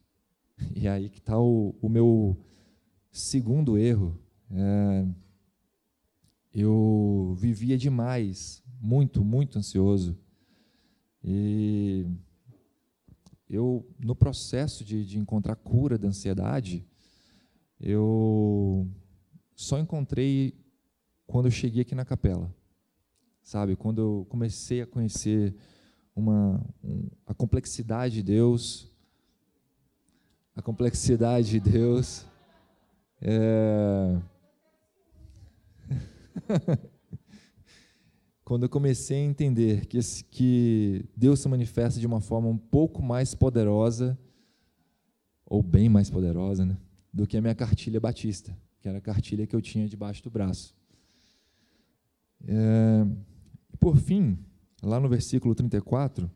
E 0.75 0.89
aí 0.89 1.09
que 1.09 1.19
está 1.19 1.39
o, 1.39 1.75
o, 1.81 1.89
meu 1.89 2.37
segundo 3.11 3.79
erro. 3.79 4.19
É, 4.51 5.07
eu 6.55 7.35
vivia 7.39 7.77
demais 7.77 8.63
muito, 8.81 9.25
muito 9.25 9.59
ansioso. 9.59 10.19
E 11.23 12.07
eu, 13.49 13.87
no 13.99 14.15
processo 14.15 14.85
de, 14.85 15.05
de 15.05 15.19
encontrar 15.19 15.57
cura 15.57 15.99
da 15.99 16.09
ansiedade, 16.09 16.87
eu 17.81 18.89
só 19.55 19.79
encontrei 19.79 20.55
quando 21.27 21.47
eu 21.47 21.51
cheguei 21.51 21.83
aqui 21.83 21.95
na 21.95 22.05
capela. 22.05 22.55
Sabe, 23.43 23.77
quando 23.77 24.01
eu 24.01 24.27
comecei 24.29 24.83
a 24.83 24.87
conhecer 24.87 25.55
uma, 26.15 26.61
um, 26.85 27.09
a 27.27 27.33
complexidade 27.33 28.17
de 28.17 28.23
Deus, 28.23 28.91
a 30.55 30.63
complexidade 30.63 31.51
de 31.51 31.61
Deus. 31.61 32.27
É... 33.23 34.21
quando 38.49 38.63
eu 38.63 38.69
comecei 38.71 39.19
a 39.19 39.25
entender 39.25 39.85
que, 39.85 39.99
esse, 39.99 40.25
que 40.25 41.05
Deus 41.15 41.41
se 41.41 41.49
manifesta 41.49 42.01
de 42.01 42.07
uma 42.07 42.19
forma 42.19 42.49
um 42.49 42.57
pouco 42.57 43.03
mais 43.03 43.35
poderosa, 43.35 44.19
ou 45.45 45.63
bem 45.63 45.89
mais 45.89 46.09
poderosa, 46.09 46.65
né, 46.65 46.79
do 47.13 47.27
que 47.27 47.37
a 47.37 47.43
minha 47.43 47.55
cartilha 47.55 48.01
batista, 48.01 48.57
que 48.81 48.89
era 48.89 48.97
a 48.97 49.03
cartilha 49.03 49.47
que 49.47 49.55
eu 49.55 49.61
tinha 49.61 49.87
debaixo 49.87 50.23
do 50.23 50.31
braço. 50.31 50.75
É, 52.47 53.05
por 53.79 53.99
fim, 53.99 54.39
lá 54.83 54.99
no 54.99 55.11
versículo 55.11 55.55
34, 55.55 56.31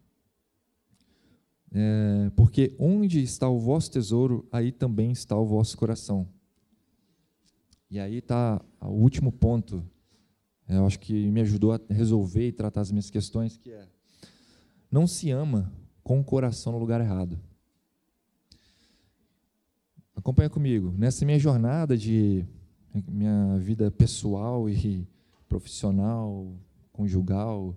é, 1.73 2.31
porque 2.37 2.77
onde 2.79 3.23
está 3.23 3.49
o 3.49 3.59
vosso 3.59 3.91
tesouro, 3.91 4.47
aí 4.53 4.71
também 4.71 5.13
está 5.13 5.35
o 5.35 5.47
vosso 5.47 5.79
coração. 5.79 6.29
E 7.91 7.99
aí 7.99 8.19
está 8.19 8.63
o 8.81 8.89
último 8.89 9.33
ponto 9.33 9.83
eu 10.69 10.87
acho 10.87 10.99
que 10.99 11.31
me 11.31 11.41
ajudou 11.41 11.73
a 11.73 11.81
resolver 11.91 12.49
e 12.49 12.53
tratar 12.53 12.81
as 12.81 12.91
minhas 12.91 13.11
questões, 13.11 13.57
que 13.57 13.71
é 13.71 13.87
não 14.91 15.07
se 15.07 15.31
ama 15.31 15.73
com 16.05 16.21
o 16.21 16.25
coração 16.25 16.73
no 16.73 16.79
lugar 16.79 17.01
errado. 17.01 17.41
Acompanha 20.15 20.51
comigo. 20.51 20.95
Nessa 20.99 21.25
minha 21.25 21.39
jornada 21.39 21.97
de 21.97 22.45
minha 23.09 23.59
vida 23.59 23.91
pessoal 23.91 24.69
e 24.69 25.09
profissional, 25.49 26.55
conjugal, 26.93 27.75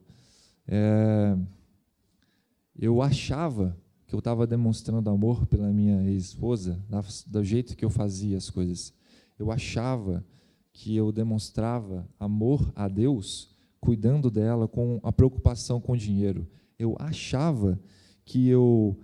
é, 0.68 1.38
eu 2.78 3.02
achava 3.02 3.78
que 4.06 4.14
eu 4.14 4.20
estava 4.20 4.46
demonstrando 4.46 5.10
amor 5.10 5.46
pela 5.48 5.72
minha 5.72 6.04
ex-esposa, 6.04 6.80
do 7.26 7.44
jeito 7.44 7.78
que 7.78 7.86
eu 7.86 7.90
fazia 7.90 8.38
as 8.38 8.50
coisas. 8.50 8.94
Eu 9.40 9.52
achava 9.52 10.24
que 10.76 10.94
eu 10.94 11.10
demonstrava 11.10 12.06
amor 12.20 12.70
a 12.76 12.90
Deus 12.90 13.50
cuidando 13.80 14.30
dela 14.30 14.68
com 14.68 15.00
a 15.04 15.12
preocupação 15.12 15.80
com 15.80 15.94
o 15.94 15.98
dinheiro. 15.98 16.46
Eu 16.78 16.98
achava 17.00 17.80
que 18.26 18.50
eu 18.50 19.00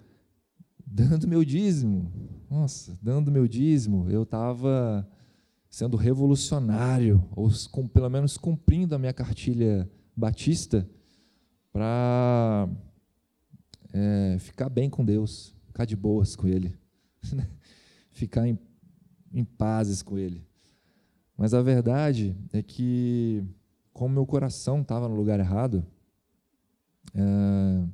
dando 0.85 1.29
meu 1.29 1.45
dízimo, 1.45 2.11
nossa, 2.49 2.99
dando 3.01 3.31
meu 3.31 3.47
dízimo, 3.47 4.09
eu 4.09 4.23
estava 4.23 5.09
sendo 5.69 5.95
revolucionário, 5.95 7.25
ou 7.33 7.49
com, 7.71 7.87
pelo 7.87 8.09
menos 8.09 8.37
cumprindo 8.37 8.93
a 8.93 8.99
minha 8.99 9.13
cartilha 9.13 9.89
batista 10.13 10.85
para 11.71 12.67
é, 13.93 14.35
ficar 14.39 14.67
bem 14.67 14.89
com 14.89 15.05
Deus, 15.05 15.55
ficar 15.67 15.85
de 15.85 15.95
boas 15.95 16.35
com 16.35 16.49
Ele, 16.49 16.77
ficar 18.11 18.45
em, 18.45 18.59
em 19.33 19.45
pazes 19.45 20.01
com 20.01 20.17
Ele. 20.17 20.50
Mas 21.37 21.53
a 21.53 21.61
verdade 21.61 22.35
é 22.53 22.61
que, 22.61 23.43
como 23.93 24.13
meu 24.13 24.25
coração 24.25 24.81
estava 24.81 25.07
no 25.07 25.15
lugar 25.15 25.39
errado, 25.39 25.85
é, 27.13 27.87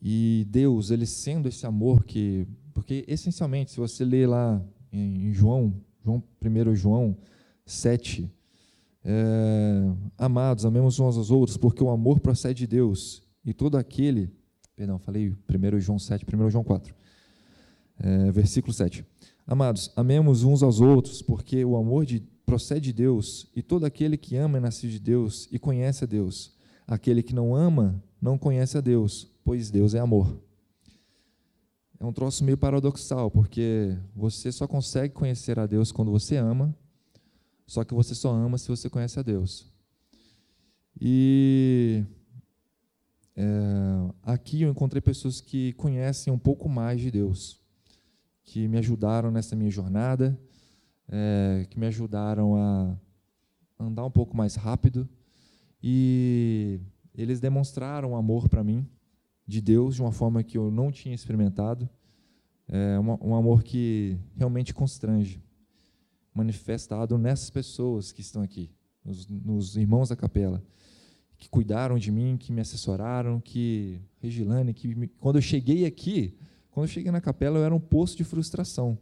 e 0.00 0.46
Deus, 0.48 0.90
ele 0.90 1.06
sendo 1.06 1.48
esse 1.48 1.66
amor 1.66 2.04
que. 2.04 2.46
Porque, 2.74 3.04
essencialmente, 3.08 3.70
se 3.70 3.78
você 3.78 4.04
ler 4.04 4.28
lá 4.28 4.62
em 4.92 5.32
João, 5.32 5.74
João 6.04 6.22
1 6.44 6.74
João 6.74 7.16
7, 7.64 8.30
é, 9.02 9.92
amados, 10.18 10.64
amemos 10.64 11.00
uns 11.00 11.16
aos 11.16 11.30
outros, 11.30 11.56
porque 11.56 11.82
o 11.82 11.90
amor 11.90 12.20
procede 12.20 12.60
de 12.60 12.66
Deus, 12.66 13.22
e 13.44 13.52
todo 13.54 13.76
aquele. 13.76 14.30
Perdão, 14.74 14.98
falei 14.98 15.30
1 15.30 15.80
João 15.80 15.98
7, 15.98 16.24
1 16.24 16.50
João 16.50 16.62
4, 16.62 16.94
é, 17.98 18.30
versículo 18.30 18.74
7. 18.74 19.04
Amados, 19.48 19.92
amemos 19.94 20.42
uns 20.42 20.60
aos 20.60 20.80
outros, 20.80 21.22
porque 21.22 21.64
o 21.64 21.76
amor 21.76 22.04
de, 22.04 22.18
procede 22.44 22.86
de 22.86 22.92
Deus, 22.92 23.48
e 23.54 23.62
todo 23.62 23.86
aquele 23.86 24.16
que 24.16 24.34
ama 24.34 24.58
é 24.58 24.60
nascido 24.60 24.90
de 24.90 24.98
Deus 24.98 25.48
e 25.52 25.58
conhece 25.58 26.02
a 26.02 26.06
Deus. 26.06 26.56
Aquele 26.84 27.22
que 27.22 27.32
não 27.32 27.54
ama 27.54 28.02
não 28.20 28.36
conhece 28.36 28.76
a 28.76 28.80
Deus, 28.80 29.30
pois 29.44 29.70
Deus 29.70 29.94
é 29.94 30.00
amor. 30.00 30.36
É 32.00 32.04
um 32.04 32.12
troço 32.12 32.42
meio 32.42 32.58
paradoxal, 32.58 33.30
porque 33.30 33.96
você 34.16 34.50
só 34.50 34.66
consegue 34.66 35.14
conhecer 35.14 35.60
a 35.60 35.66
Deus 35.66 35.92
quando 35.92 36.10
você 36.10 36.36
ama, 36.36 36.76
só 37.68 37.84
que 37.84 37.94
você 37.94 38.16
só 38.16 38.32
ama 38.32 38.58
se 38.58 38.66
você 38.66 38.90
conhece 38.90 39.20
a 39.20 39.22
Deus. 39.22 39.72
E 41.00 42.04
é, 43.36 43.46
aqui 44.24 44.62
eu 44.62 44.70
encontrei 44.70 45.00
pessoas 45.00 45.40
que 45.40 45.72
conhecem 45.74 46.32
um 46.32 46.38
pouco 46.38 46.68
mais 46.68 47.00
de 47.00 47.12
Deus 47.12 47.64
que 48.46 48.68
me 48.68 48.78
ajudaram 48.78 49.30
nessa 49.30 49.56
minha 49.56 49.70
jornada, 49.70 50.38
é, 51.08 51.66
que 51.68 51.78
me 51.78 51.86
ajudaram 51.86 52.56
a 52.56 52.96
andar 53.78 54.04
um 54.04 54.10
pouco 54.10 54.36
mais 54.36 54.54
rápido. 54.54 55.06
E 55.82 56.80
eles 57.14 57.40
demonstraram 57.40 58.16
amor 58.16 58.48
para 58.48 58.64
mim, 58.64 58.88
de 59.46 59.60
Deus, 59.60 59.96
de 59.96 60.00
uma 60.00 60.12
forma 60.12 60.42
que 60.42 60.56
eu 60.56 60.70
não 60.70 60.90
tinha 60.90 61.14
experimentado. 61.14 61.88
É 62.68 62.98
um, 62.98 63.34
amor 63.34 63.62
que 63.62 64.18
realmente 64.36 64.72
constrange, 64.72 65.42
manifestado 66.34 67.16
nessas 67.18 67.50
pessoas 67.50 68.10
que 68.10 68.20
estão 68.20 68.42
aqui, 68.42 68.70
nos, 69.04 69.28
nos 69.28 69.76
irmãos 69.76 70.08
da 70.08 70.16
capela, 70.16 70.64
que 71.36 71.48
cuidaram 71.48 71.96
de 71.96 72.10
mim, 72.10 72.36
que 72.36 72.52
me 72.52 72.60
assessoraram, 72.60 73.40
que 73.40 74.00
Regilane, 74.18 74.74
que 74.74 74.94
me, 74.94 75.06
quando 75.06 75.36
eu 75.36 75.42
cheguei 75.42 75.84
aqui, 75.84 76.36
quando 76.76 76.88
eu 76.88 76.92
cheguei 76.92 77.10
na 77.10 77.22
capela, 77.22 77.58
eu 77.58 77.64
era 77.64 77.74
um 77.74 77.80
poço 77.80 78.14
de 78.18 78.22
frustração. 78.22 78.98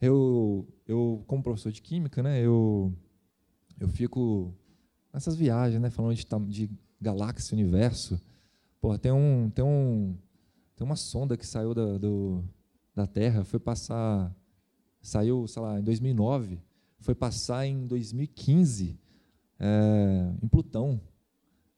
Eu, 0.00 0.68
eu 0.86 1.24
como 1.26 1.42
professor 1.42 1.72
de 1.72 1.82
química, 1.82 2.22
né, 2.22 2.40
eu, 2.40 2.94
eu 3.80 3.88
fico 3.88 4.54
nessas 5.12 5.34
viagens, 5.34 5.82
né, 5.82 5.90
falando 5.90 6.14
de, 6.14 6.24
de 6.46 6.70
galáxia, 7.00 7.56
universo. 7.56 8.20
Pô, 8.80 8.96
tem 8.96 9.10
um, 9.10 9.50
tem 9.50 9.64
um, 9.64 10.16
tem 10.76 10.84
uma 10.84 10.94
sonda 10.94 11.36
que 11.36 11.44
saiu 11.44 11.74
da, 11.74 11.98
do, 11.98 12.44
da 12.94 13.04
Terra, 13.04 13.42
foi 13.42 13.58
passar, 13.58 14.32
saiu, 15.02 15.44
sei 15.48 15.60
lá, 15.60 15.80
em 15.80 15.82
2009, 15.82 16.62
foi 17.00 17.16
passar 17.16 17.66
em 17.66 17.84
2015 17.88 18.96
é, 19.58 20.34
em 20.40 20.46
Plutão. 20.46 21.00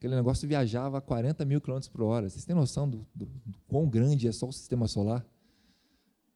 Aquele 0.01 0.15
negócio 0.15 0.49
viajava 0.49 0.97
a 0.97 1.01
40 1.03 1.45
mil 1.45 1.61
quilômetros 1.61 1.91
por 1.91 2.01
hora. 2.01 2.27
Vocês 2.27 2.47
têm 2.47 2.57
noção 2.57 2.89
do, 2.89 3.07
do, 3.15 3.27
do, 3.27 3.59
quão 3.69 3.87
grande 3.87 4.27
é 4.27 4.33
só 4.33 4.49
o 4.49 4.53
sistema 4.53 4.89
solar? 4.89 5.23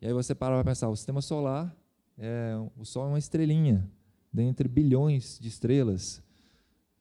E 0.03 0.07
aí 0.07 0.13
você 0.13 0.35
para 0.35 0.55
para 0.55 0.71
pensar, 0.71 0.91
o 0.91 0.95
sistema 0.95 1.23
solar 1.23 1.75
é, 2.19 2.55
o 2.77 2.85
Sol 2.85 3.07
é 3.07 3.09
uma 3.09 3.19
estrelinha 3.19 3.91
dentre 4.31 4.69
bilhões 4.69 5.39
de 5.41 5.49
estrelas. 5.49 6.23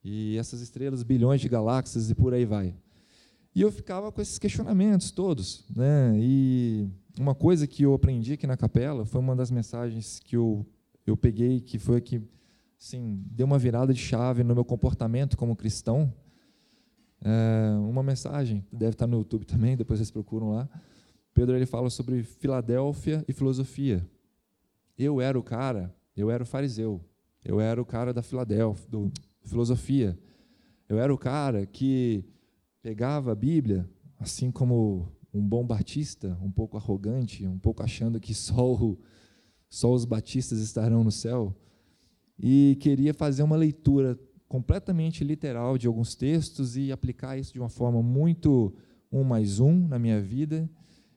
E 0.02 0.38
essas 0.38 0.62
estrelas, 0.62 1.02
bilhões 1.02 1.42
de 1.42 1.50
galáxias 1.50 2.08
e 2.08 2.14
por 2.14 2.32
aí 2.32 2.46
vai. 2.46 2.74
E 3.54 3.60
eu 3.60 3.70
ficava 3.70 4.10
com 4.10 4.22
esses 4.22 4.38
questionamentos 4.38 5.10
todos. 5.10 5.66
Né? 5.76 6.14
E 6.16 6.88
uma 7.20 7.34
coisa 7.34 7.66
que 7.66 7.82
eu 7.82 7.92
aprendi 7.92 8.32
aqui 8.32 8.46
na 8.46 8.56
capela 8.56 9.04
foi 9.04 9.20
uma 9.20 9.36
das 9.36 9.50
mensagens 9.50 10.18
que 10.18 10.34
eu, 10.34 10.64
eu 11.06 11.14
peguei, 11.14 11.60
que 11.60 11.78
foi 11.78 12.00
que 12.00 12.22
assim, 12.80 13.22
deu 13.26 13.44
uma 13.44 13.58
virada 13.58 13.92
de 13.92 14.00
chave 14.00 14.42
no 14.42 14.54
meu 14.54 14.64
comportamento 14.64 15.36
como 15.36 15.54
cristão. 15.54 16.10
É, 17.20 17.76
uma 17.78 18.02
mensagem, 18.02 18.64
deve 18.72 18.92
estar 18.92 19.06
no 19.06 19.18
YouTube 19.18 19.44
também, 19.44 19.76
depois 19.76 19.98
vocês 19.98 20.10
procuram 20.10 20.52
lá. 20.52 20.68
Pedro 21.32 21.56
ele 21.56 21.66
fala 21.66 21.90
sobre 21.90 22.22
Filadélfia 22.22 23.24
e 23.26 23.32
filosofia. 23.32 24.08
Eu 24.96 25.20
era 25.20 25.38
o 25.38 25.42
cara, 25.42 25.94
eu 26.16 26.30
era 26.30 26.42
o 26.42 26.46
fariseu, 26.46 27.00
eu 27.44 27.60
era 27.60 27.80
o 27.80 27.84
cara 27.84 28.12
da 28.12 28.22
Filadélfia, 28.22 28.88
do 28.88 29.10
filosofia. 29.44 30.18
Eu 30.88 30.98
era 30.98 31.12
o 31.12 31.18
cara 31.18 31.66
que 31.66 32.24
pegava 32.82 33.32
a 33.32 33.34
Bíblia, 33.34 33.88
assim 34.18 34.50
como 34.50 35.08
um 35.32 35.46
bom 35.46 35.66
batista, 35.66 36.38
um 36.40 36.50
pouco 36.50 36.76
arrogante, 36.76 37.46
um 37.46 37.58
pouco 37.58 37.82
achando 37.82 38.20
que 38.20 38.34
só, 38.34 38.74
o, 38.74 38.98
só 39.68 39.92
os 39.92 40.04
batistas 40.04 40.60
estarão 40.60 41.02
no 41.02 41.10
céu, 41.10 41.56
e 42.38 42.76
queria 42.80 43.12
fazer 43.12 43.42
uma 43.42 43.56
leitura 43.56 44.18
completamente 44.48 45.24
literal 45.24 45.76
de 45.78 45.86
alguns 45.86 46.14
textos 46.14 46.76
e 46.76 46.92
aplicar 46.92 47.38
isso 47.38 47.52
de 47.52 47.60
uma 47.60 47.68
forma 47.68 48.02
muito 48.02 48.74
um 49.10 49.22
mais 49.24 49.60
um 49.60 49.86
na 49.86 49.98
minha 49.98 50.20
vida, 50.20 50.68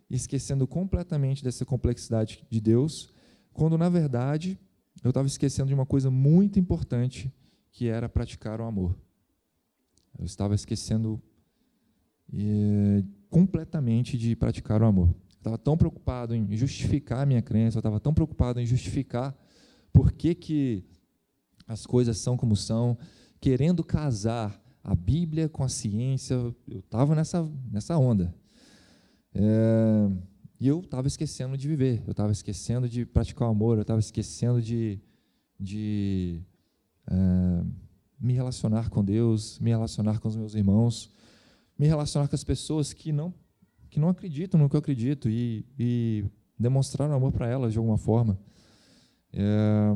esquecendo 0.09 0.67
completamente 0.67 1.43
dessa 1.43 1.65
complexidade 1.65 2.45
de 2.49 2.61
Deus, 2.61 3.11
quando 3.53 3.77
na 3.77 3.89
verdade 3.89 4.59
eu 5.03 5.09
estava 5.09 5.27
esquecendo 5.27 5.67
de 5.67 5.73
uma 5.73 5.85
coisa 5.85 6.09
muito 6.09 6.59
importante, 6.59 7.33
que 7.71 7.87
era 7.87 8.09
praticar 8.09 8.59
o 8.59 8.63
amor. 8.63 8.95
Eu 10.17 10.25
estava 10.25 10.55
esquecendo 10.55 11.21
e, 12.31 13.03
completamente 13.29 14.17
de 14.17 14.35
praticar 14.35 14.81
o 14.81 14.85
amor. 14.85 15.09
Eu 15.09 15.37
estava 15.37 15.57
tão 15.57 15.77
preocupado 15.77 16.35
em 16.35 16.55
justificar 16.55 17.21
a 17.21 17.25
minha 17.25 17.41
crença, 17.41 17.77
eu 17.77 17.79
estava 17.79 17.99
tão 17.99 18.13
preocupado 18.13 18.59
em 18.59 18.65
justificar 18.65 19.35
por 19.93 20.11
que, 20.11 20.33
que 20.35 20.85
as 21.67 21.85
coisas 21.85 22.17
são 22.17 22.37
como 22.37 22.55
são, 22.55 22.97
querendo 23.39 23.83
casar 23.83 24.59
a 24.83 24.95
Bíblia 24.95 25.49
com 25.49 25.63
a 25.63 25.69
ciência, 25.69 26.33
eu 26.33 26.79
estava 26.79 27.13
nessa, 27.13 27.47
nessa 27.71 27.97
onda. 27.97 28.33
É, 29.33 30.09
e 30.59 30.67
eu 30.67 30.79
estava 30.79 31.07
esquecendo 31.07 31.57
de 31.57 31.67
viver, 31.67 32.01
eu 32.05 32.11
estava 32.11 32.31
esquecendo 32.31 32.87
de 32.87 33.05
praticar 33.05 33.47
o 33.47 33.51
amor, 33.51 33.77
eu 33.77 33.81
estava 33.81 33.99
esquecendo 33.99 34.61
de, 34.61 34.99
de 35.59 36.41
é, 37.05 37.63
me 38.19 38.33
relacionar 38.33 38.89
com 38.89 39.03
Deus, 39.03 39.59
me 39.59 39.69
relacionar 39.69 40.19
com 40.19 40.27
os 40.27 40.35
meus 40.35 40.55
irmãos 40.55 41.11
me 41.77 41.87
relacionar 41.87 42.27
com 42.27 42.35
as 42.35 42.43
pessoas 42.43 42.91
que 42.91 43.11
não 43.11 43.33
que 43.89 43.99
não 43.99 44.09
acreditam 44.09 44.59
no 44.59 44.69
que 44.69 44.75
eu 44.75 44.79
acredito 44.79 45.29
e, 45.29 45.65
e 45.79 46.25
demonstrar 46.59 47.09
amor 47.09 47.31
para 47.31 47.47
elas 47.47 47.71
de 47.71 47.77
alguma 47.77 47.97
forma. 47.97 48.37
É, 49.31 49.95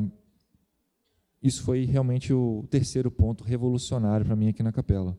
isso 1.42 1.62
foi 1.62 1.84
realmente 1.84 2.32
o 2.32 2.64
terceiro 2.70 3.10
ponto 3.10 3.42
revolucionário 3.42 4.24
para 4.24 4.36
mim 4.36 4.48
aqui 4.48 4.62
na 4.62 4.70
capela. 4.70 5.18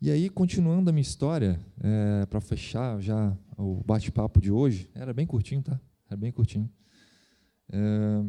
E 0.00 0.10
aí, 0.10 0.28
continuando 0.28 0.90
a 0.90 0.92
minha 0.92 1.02
história, 1.02 1.60
é, 1.80 2.26
para 2.26 2.40
fechar 2.40 3.00
já 3.00 3.36
o 3.56 3.82
bate-papo 3.84 4.40
de 4.40 4.50
hoje, 4.50 4.90
era 4.94 5.12
bem 5.12 5.26
curtinho, 5.26 5.62
tá? 5.62 5.80
Era 6.08 6.16
bem 6.16 6.32
curtinho. 6.32 6.70
É, 7.70 8.24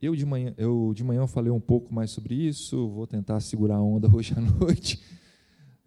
eu 0.00 0.16
de 0.16 0.24
manhã, 0.24 0.54
eu 0.56 0.92
de 0.94 1.04
manhã 1.04 1.26
falei 1.26 1.50
um 1.50 1.60
pouco 1.60 1.92
mais 1.92 2.10
sobre 2.10 2.34
isso, 2.34 2.88
vou 2.88 3.06
tentar 3.06 3.40
segurar 3.40 3.76
a 3.76 3.82
onda 3.82 4.08
hoje 4.14 4.34
à 4.36 4.40
noite. 4.40 5.02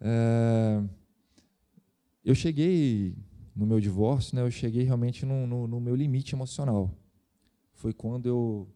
É, 0.00 0.82
eu 2.24 2.34
cheguei 2.34 3.16
no 3.54 3.66
meu 3.66 3.80
divórcio, 3.80 4.36
né, 4.36 4.42
eu 4.42 4.50
cheguei 4.50 4.84
realmente 4.84 5.24
no, 5.24 5.46
no, 5.46 5.68
no 5.68 5.80
meu 5.80 5.94
limite 5.94 6.34
emocional. 6.34 6.90
Foi 7.84 7.92
quando 7.92 8.24
eu 8.24 8.66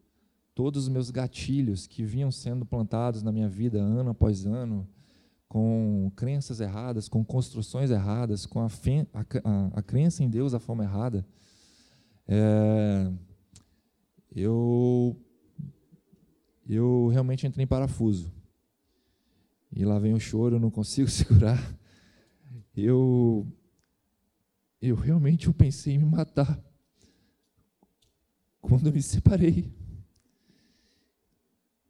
todos 0.53 0.83
os 0.83 0.87
meus 0.87 1.09
gatilhos 1.09 1.87
que 1.87 2.03
vinham 2.03 2.29
sendo 2.31 2.63
plantados 2.63 3.23
na 3.23 3.31
minha 3.31 3.49
vida 3.49 3.79
ano 3.79 4.11
após 4.11 4.45
ano, 4.45 4.87
com 5.47 6.11
crenças 6.15 6.59
erradas, 6.59 7.09
com 7.09 7.25
construções 7.25 7.89
erradas, 7.89 8.45
com 8.45 8.61
a, 8.61 8.69
fé, 8.69 9.07
a, 9.11 9.21
a, 9.21 9.79
a 9.79 9.81
crença 9.81 10.23
em 10.23 10.29
Deus 10.29 10.51
da 10.51 10.59
forma 10.59 10.83
errada, 10.83 11.25
é, 12.27 13.11
eu 14.35 15.17
eu 16.67 17.07
realmente 17.07 17.47
entrei 17.47 17.63
em 17.63 17.67
parafuso. 17.67 18.31
E 19.75 19.83
lá 19.85 19.97
vem 19.97 20.13
o 20.13 20.19
choro, 20.19 20.57
eu 20.57 20.59
não 20.59 20.69
consigo 20.69 21.09
segurar. 21.09 21.59
Eu 22.77 23.47
eu 24.79 24.95
realmente 24.95 25.47
eu 25.47 25.53
pensei 25.55 25.95
em 25.95 25.97
me 25.97 26.05
matar 26.05 26.68
quando 28.61 28.91
me 28.91 29.01
separei. 29.01 29.71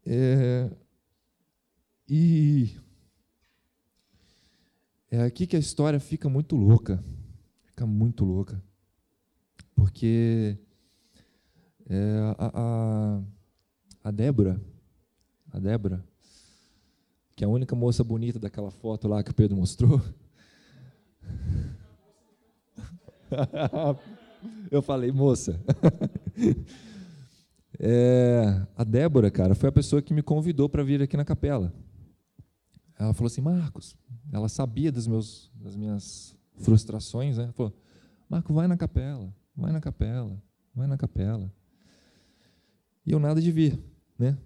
É, 0.05 0.71
e 2.07 2.71
é 5.11 5.21
aqui 5.21 5.45
que 5.45 5.55
a 5.55 5.59
história 5.59 5.99
fica 5.99 6.27
muito 6.27 6.55
louca, 6.55 7.03
fica 7.65 7.85
muito 7.85 8.25
louca, 8.25 8.61
porque 9.75 10.57
é, 11.87 12.19
a, 12.37 12.51
a 12.53 13.23
a 14.03 14.11
Débora, 14.11 14.59
a 15.51 15.59
Débora, 15.59 16.03
que 17.35 17.43
é 17.43 17.47
a 17.47 17.49
única 17.49 17.75
moça 17.75 18.03
bonita 18.03 18.39
daquela 18.39 18.71
foto 18.71 19.07
lá 19.07 19.23
que 19.23 19.31
o 19.31 19.33
Pedro 19.35 19.55
mostrou. 19.57 20.01
Eu 24.71 24.81
falei, 24.81 25.11
moça. 25.11 25.59
É, 27.81 28.67
a 28.75 28.83
Débora, 28.83 29.31
cara, 29.31 29.55
foi 29.55 29.69
a 29.69 29.71
pessoa 29.71 30.01
que 30.01 30.13
me 30.13 30.21
convidou 30.21 30.67
para 30.67 30.83
vir 30.83 31.01
aqui 31.01 31.15
na 31.15 31.23
capela. 31.23 31.73
Ela 32.97 33.13
falou 33.13 33.27
assim, 33.27 33.39
Marcos, 33.39 33.95
ela 34.33 34.49
sabia 34.49 34.91
dos 34.91 35.07
meus, 35.07 35.49
das 35.55 35.77
minhas 35.77 36.35
frustrações, 36.57 37.37
né? 37.37 37.45
Ela 37.45 37.53
falou, 37.53 37.73
Marco, 38.27 38.53
vai 38.53 38.67
na 38.67 38.75
capela, 38.75 39.33
vai 39.55 39.71
na 39.71 39.79
capela, 39.79 40.43
vai 40.75 40.87
na 40.87 40.97
capela. 40.97 41.49
E 43.05 43.13
eu 43.13 43.19
nada 43.19 43.39
de 43.39 43.49
vir 43.49 43.79
né? 44.19 44.37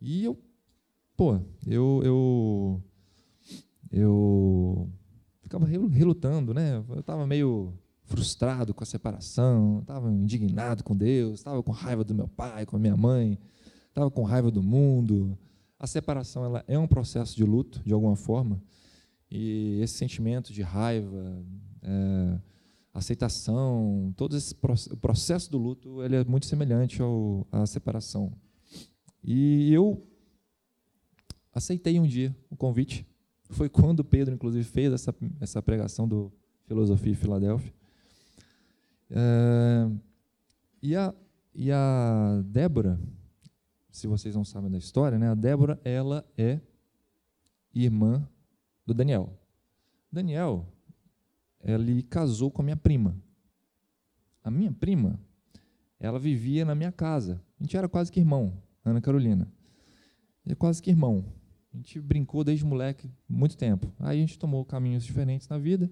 E 0.00 0.24
eu, 0.24 0.38
pô, 1.16 1.40
eu, 1.66 2.02
eu, 2.04 2.82
eu 3.90 4.92
ficava 5.40 5.66
relutando, 5.66 6.52
né? 6.52 6.84
Eu 6.88 7.00
estava 7.00 7.26
meio 7.26 7.72
frustrado 8.06 8.72
com 8.72 8.82
a 8.82 8.86
separação, 8.86 9.80
estava 9.80 10.10
indignado 10.10 10.84
com 10.84 10.96
Deus, 10.96 11.34
estava 11.34 11.62
com 11.62 11.72
raiva 11.72 12.04
do 12.04 12.14
meu 12.14 12.28
pai, 12.28 12.64
com 12.64 12.76
a 12.76 12.78
minha 12.78 12.96
mãe, 12.96 13.38
estava 13.88 14.10
com 14.10 14.22
raiva 14.22 14.50
do 14.50 14.62
mundo. 14.62 15.36
A 15.78 15.86
separação 15.86 16.44
ela 16.44 16.64
é 16.68 16.78
um 16.78 16.86
processo 16.86 17.36
de 17.36 17.44
luto, 17.44 17.82
de 17.84 17.92
alguma 17.92 18.16
forma, 18.16 18.62
e 19.30 19.80
esse 19.82 19.94
sentimento 19.94 20.52
de 20.52 20.62
raiva, 20.62 21.44
é, 21.82 22.38
aceitação, 22.94 24.14
todo 24.16 24.36
esse 24.36 24.54
o 24.90 24.96
processo 24.96 25.50
do 25.50 25.58
luto, 25.58 26.02
ele 26.02 26.16
é 26.16 26.24
muito 26.24 26.46
semelhante 26.46 27.02
ao, 27.02 27.46
à 27.50 27.66
separação. 27.66 28.32
E 29.22 29.72
eu 29.72 30.06
aceitei 31.52 31.98
um 31.98 32.06
dia 32.06 32.34
o 32.48 32.56
convite. 32.56 33.04
Foi 33.50 33.68
quando 33.68 34.04
Pedro, 34.04 34.34
inclusive, 34.34 34.64
fez 34.64 34.92
essa, 34.92 35.14
essa 35.40 35.60
pregação 35.60 36.06
do 36.06 36.32
Filosofia 36.66 37.12
em 37.12 37.16
Filadélfia. 37.16 37.72
E, 40.82 40.96
a, 40.96 41.14
e 41.54 41.70
a 41.72 42.42
Débora, 42.46 43.00
se 43.90 44.06
vocês 44.06 44.34
não 44.34 44.44
sabem 44.44 44.70
da 44.70 44.78
história, 44.78 45.18
né, 45.18 45.28
a 45.28 45.34
Débora 45.34 45.80
ela 45.84 46.24
é 46.36 46.60
irmã 47.74 48.26
do 48.84 48.94
Daniel. 48.94 49.38
Daniel, 50.10 50.66
ele 51.62 52.02
casou 52.02 52.50
com 52.50 52.62
a 52.62 52.64
minha 52.64 52.76
prima. 52.76 53.16
A 54.42 54.50
minha 54.50 54.72
prima, 54.72 55.18
ela 55.98 56.18
vivia 56.18 56.64
na 56.64 56.74
minha 56.74 56.92
casa. 56.92 57.42
A 57.58 57.62
gente 57.62 57.76
era 57.76 57.88
quase 57.88 58.12
que 58.12 58.20
irmão. 58.20 58.62
Ana 58.84 59.00
Carolina. 59.00 59.50
É 60.46 60.54
quase 60.54 60.80
que 60.80 60.90
irmão. 60.90 61.24
A 61.74 61.76
gente 61.76 62.00
brincou 62.00 62.44
desde 62.44 62.64
moleque 62.64 63.10
muito 63.28 63.56
tempo. 63.56 63.92
Aí 63.98 64.18
a 64.18 64.20
gente 64.20 64.38
tomou 64.38 64.64
caminhos 64.64 65.04
diferentes 65.04 65.48
na 65.48 65.58
vida. 65.58 65.90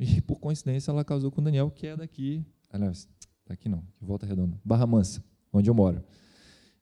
E 0.00 0.18
por 0.22 0.40
coincidência 0.40 0.90
ela 0.90 1.04
casou 1.04 1.30
com 1.30 1.42
o 1.42 1.44
Daniel, 1.44 1.70
que 1.70 1.86
é 1.86 1.94
daqui. 1.94 2.42
Aliás, 2.70 3.06
daqui 3.46 3.68
não, 3.68 3.84
de 4.00 4.06
Volta 4.06 4.24
Redonda. 4.24 4.58
Barra 4.64 4.86
Mansa, 4.86 5.22
onde 5.52 5.68
eu 5.68 5.74
moro. 5.74 6.02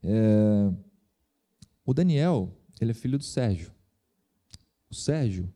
É, 0.05 0.73
o 1.85 1.93
Daniel, 1.93 2.57
ele 2.81 2.93
é 2.93 2.95
filho 2.95 3.19
do 3.19 3.25
Sérgio. 3.25 3.73
O 4.89 4.95
Sérgio, 4.95 5.53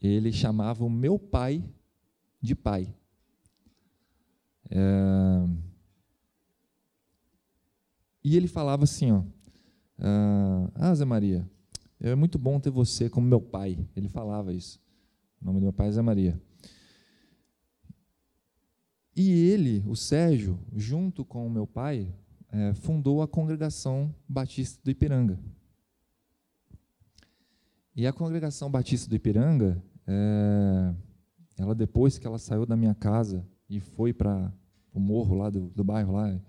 ele 0.00 0.30
chamava 0.30 0.84
o 0.84 0.90
meu 0.90 1.18
pai 1.18 1.64
de 2.40 2.54
pai. 2.54 2.94
É... 4.70 5.48
E 8.22 8.36
ele 8.36 8.46
falava 8.46 8.84
assim, 8.84 9.10
ó, 9.10 9.24
ah, 10.76 10.94
Zé 10.94 11.04
Maria, 11.04 11.50
é 11.98 12.14
muito 12.14 12.38
bom 12.38 12.60
ter 12.60 12.70
você 12.70 13.10
como 13.10 13.26
meu 13.26 13.40
pai. 13.40 13.76
Ele 13.96 14.08
falava 14.08 14.52
isso. 14.52 14.83
O 15.44 15.48
nome 15.48 15.60
do 15.60 15.64
meu 15.64 15.72
pai 15.74 15.88
é 15.88 15.92
Zé 15.92 16.00
Maria. 16.00 16.40
E 19.14 19.30
ele, 19.30 19.84
o 19.86 19.94
Sérgio, 19.94 20.58
junto 20.74 21.22
com 21.22 21.46
o 21.46 21.50
meu 21.50 21.66
pai, 21.66 22.10
é, 22.50 22.72
fundou 22.72 23.20
a 23.20 23.28
Congregação 23.28 24.12
Batista 24.26 24.80
do 24.82 24.90
Ipiranga. 24.90 25.38
E 27.94 28.06
a 28.06 28.12
Congregação 28.12 28.70
Batista 28.70 29.06
do 29.06 29.16
Ipiranga, 29.16 29.84
é, 30.06 30.94
ela 31.58 31.74
depois 31.74 32.16
que 32.16 32.26
ela 32.26 32.38
saiu 32.38 32.64
da 32.64 32.74
minha 32.74 32.94
casa 32.94 33.46
e 33.68 33.80
foi 33.80 34.14
para 34.14 34.50
o 34.94 34.98
morro 34.98 35.36
lá 35.36 35.50
do, 35.50 35.68
do, 35.70 35.84
bairro 35.84 36.14
lá 36.14 36.40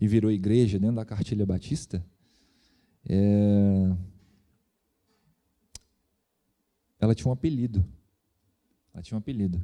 e 0.00 0.08
virou 0.08 0.30
igreja 0.30 0.78
dentro 0.78 0.96
da 0.96 1.04
cartilha 1.04 1.44
batista, 1.44 2.02
é, 3.06 3.94
ela 6.98 7.14
tinha 7.14 7.28
um 7.28 7.32
apelido. 7.32 7.84
Ela 8.92 9.02
tinha 9.02 9.16
um 9.16 9.20
apelido. 9.20 9.62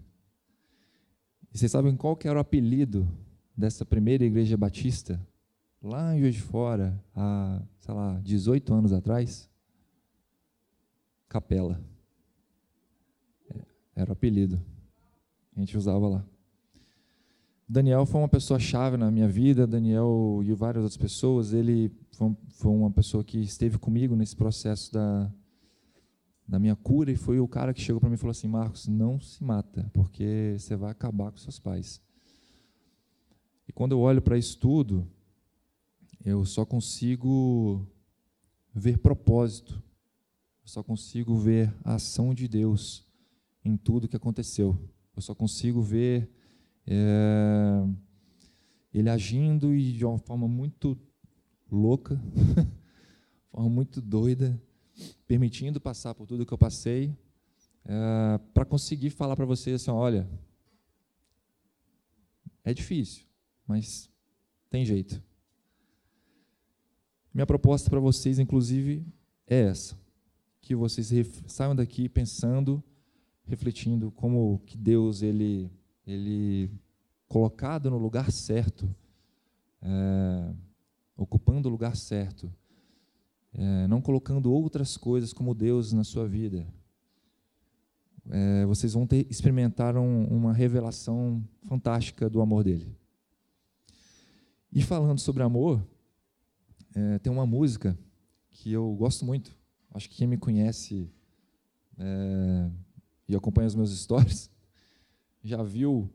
E 1.52 1.58
vocês 1.58 1.70
sabem 1.70 1.96
qual 1.96 2.16
que 2.16 2.28
era 2.28 2.38
o 2.38 2.40
apelido 2.40 3.08
dessa 3.56 3.84
primeira 3.84 4.24
igreja 4.24 4.56
batista? 4.56 5.20
Lá 5.82 6.14
em 6.14 6.20
Juiz 6.20 6.34
de 6.34 6.42
Fora, 6.42 7.02
há, 7.14 7.62
sei 7.78 7.94
lá, 7.94 8.20
18 8.22 8.74
anos 8.74 8.92
atrás? 8.92 9.48
Capela. 11.28 11.80
É, 13.50 13.60
era 13.94 14.10
o 14.10 14.12
apelido. 14.12 14.60
A 15.56 15.60
gente 15.60 15.76
usava 15.76 16.08
lá. 16.08 16.24
Daniel 17.68 18.06
foi 18.06 18.20
uma 18.20 18.28
pessoa 18.28 18.60
chave 18.60 18.96
na 18.96 19.10
minha 19.10 19.26
vida, 19.26 19.66
Daniel 19.66 20.40
e 20.44 20.52
várias 20.54 20.84
outras 20.84 20.96
pessoas, 20.96 21.52
ele 21.52 21.90
foi 22.12 22.70
uma 22.70 22.90
pessoa 22.90 23.24
que 23.24 23.38
esteve 23.38 23.76
comigo 23.76 24.14
nesse 24.14 24.36
processo 24.36 24.92
da, 24.92 25.30
da 26.48 26.58
minha 26.58 26.76
cura 26.76 27.10
e 27.10 27.16
foi 27.16 27.40
o 27.40 27.48
cara 27.48 27.74
que 27.74 27.80
chegou 27.80 28.00
para 28.00 28.08
mim 28.08 28.14
e 28.14 28.18
falou 28.18 28.30
assim: 28.30 28.48
Marcos, 28.48 28.86
não 28.86 29.20
se 29.20 29.42
mata, 29.42 29.90
porque 29.92 30.56
você 30.58 30.76
vai 30.76 30.90
acabar 30.90 31.32
com 31.32 31.38
seus 31.38 31.58
pais. 31.58 32.00
E 33.68 33.72
quando 33.72 33.92
eu 33.92 34.00
olho 34.00 34.22
para 34.22 34.38
isso 34.38 34.58
tudo, 34.58 35.06
eu 36.24 36.44
só 36.44 36.64
consigo 36.64 37.84
ver 38.72 38.98
propósito, 38.98 39.82
eu 40.62 40.68
só 40.68 40.82
consigo 40.82 41.34
ver 41.34 41.74
a 41.82 41.94
ação 41.94 42.32
de 42.32 42.46
Deus 42.46 43.06
em 43.64 43.76
tudo 43.76 44.08
que 44.08 44.16
aconteceu. 44.16 44.78
Eu 45.16 45.22
só 45.22 45.34
consigo 45.34 45.80
ver 45.80 46.30
é, 46.86 47.82
ele 48.92 49.10
agindo 49.10 49.74
e 49.74 49.92
de 49.92 50.04
uma 50.04 50.18
forma 50.18 50.46
muito 50.46 50.96
louca, 51.70 52.20
forma 53.50 53.68
muito 53.68 54.00
doida, 54.00 54.60
permitindo 55.26 55.80
passar 55.80 56.14
por 56.14 56.26
tudo 56.26 56.46
que 56.46 56.52
eu 56.52 56.58
passei, 56.58 57.16
é, 57.84 58.38
para 58.52 58.64
conseguir 58.64 59.10
falar 59.10 59.36
para 59.36 59.44
vocês 59.44 59.82
assim, 59.82 59.90
olha, 59.90 60.28
é 62.64 62.74
difícil, 62.74 63.24
mas 63.66 64.10
tem 64.68 64.84
jeito. 64.84 65.22
Minha 67.32 67.46
proposta 67.46 67.90
para 67.90 68.00
vocês, 68.00 68.38
inclusive, 68.38 69.06
é 69.46 69.62
essa: 69.62 69.96
que 70.60 70.74
vocês 70.74 71.10
saiam 71.46 71.76
daqui 71.76 72.08
pensando, 72.08 72.82
refletindo 73.44 74.10
como 74.10 74.60
que 74.66 74.76
Deus 74.76 75.22
ele 75.22 75.70
ele 76.06 76.70
colocado 77.28 77.90
no 77.90 77.98
lugar 77.98 78.30
certo, 78.30 78.88
é, 79.82 80.54
ocupando 81.16 81.68
o 81.68 81.70
lugar 81.70 81.96
certo, 81.96 82.52
é, 83.56 83.86
não 83.86 84.00
colocando 84.00 84.52
outras 84.52 84.96
coisas 84.96 85.32
como 85.32 85.54
Deus 85.54 85.92
na 85.92 86.04
sua 86.04 86.28
vida, 86.28 86.66
é, 88.28 88.66
vocês 88.66 88.92
vão 88.92 89.06
ter, 89.06 89.26
experimentar 89.30 89.96
um, 89.96 90.26
uma 90.26 90.52
revelação 90.52 91.42
fantástica 91.62 92.28
do 92.28 92.40
amor 92.40 92.64
dele. 92.64 92.94
E 94.72 94.82
falando 94.82 95.18
sobre 95.18 95.42
amor, 95.42 95.82
é, 96.94 97.18
tem 97.18 97.32
uma 97.32 97.46
música 97.46 97.98
que 98.50 98.72
eu 98.72 98.94
gosto 98.94 99.24
muito. 99.24 99.56
Acho 99.90 100.08
que 100.10 100.16
quem 100.16 100.26
me 100.26 100.36
conhece 100.36 101.10
é, 101.98 102.70
e 103.28 103.34
acompanha 103.34 103.68
os 103.68 103.74
meus 103.74 103.96
stories 103.98 104.50
já 105.42 105.62
viu 105.62 106.10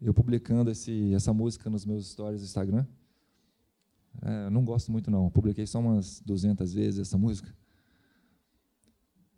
eu 0.00 0.14
publicando 0.14 0.70
esse, 0.70 1.12
essa 1.12 1.32
música 1.32 1.68
nos 1.68 1.84
meus 1.84 2.08
stories 2.08 2.40
do 2.40 2.44
Instagram. 2.44 2.86
É, 4.22 4.50
não 4.50 4.64
gosto 4.64 4.90
muito, 4.90 5.10
não. 5.10 5.30
Publiquei 5.30 5.66
só 5.66 5.78
umas 5.80 6.20
200 6.24 6.72
vezes 6.74 7.00
essa 7.00 7.16
música. 7.16 7.52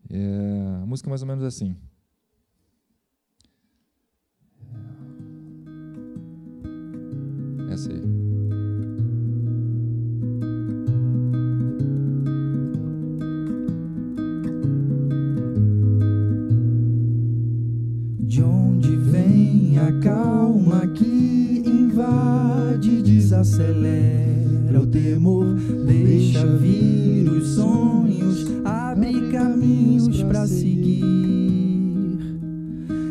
É, 0.08 0.80
a 0.82 0.86
música 0.86 1.08
é 1.08 1.10
mais 1.10 1.22
ou 1.22 1.28
menos 1.28 1.44
assim. 1.44 1.76
Essa 7.70 7.92
aí. 7.92 8.00
De 18.26 18.42
onde 18.42 18.96
vem 18.96 19.78
a 19.78 20.00
calma 20.00 20.88
que 20.88 21.62
invade, 21.64 22.39
desacelera 23.40 24.80
o 24.80 24.86
temor, 24.86 25.56
deixa 25.86 26.46
vir 26.46 27.28
os 27.28 27.54
sonhos, 27.54 28.46
abre 28.64 29.30
caminhos 29.30 30.22
para 30.22 30.46
seguir. 30.46 31.00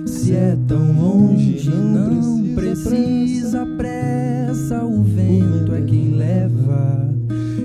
Se 0.05 0.35
é 0.35 0.57
tão 0.67 0.99
longe, 0.99 1.69
não 1.69 2.53
precisa 2.53 3.65
pressa, 3.77 4.83
o 4.83 5.01
vento 5.03 5.73
é 5.73 5.81
quem 5.81 6.15
leva. 6.15 7.09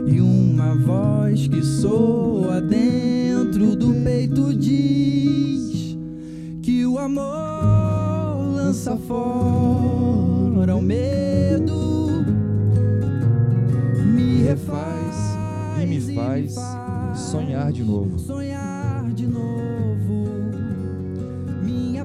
E 0.06 0.20
uma 0.20 0.74
voz 0.76 1.46
que 1.46 1.62
soa 1.62 2.60
dentro 2.62 3.76
do 3.76 3.92
peito 4.02 4.54
diz 4.54 5.98
que 6.62 6.86
o 6.86 6.98
amor 6.98 8.54
lança 8.56 8.96
fora 8.96 10.74
o 10.74 10.82
medo, 10.82 11.83
me 14.54 14.60
refaz 14.60 15.16
e 15.82 15.86
me 15.86 16.00
faz 16.14 16.54
sonhar 17.16 17.72
de 17.72 17.82
novo. 17.82 18.18
Sonhar 18.18 19.12
de 19.12 19.26
novo. 19.26 20.24
Minha 21.62 22.04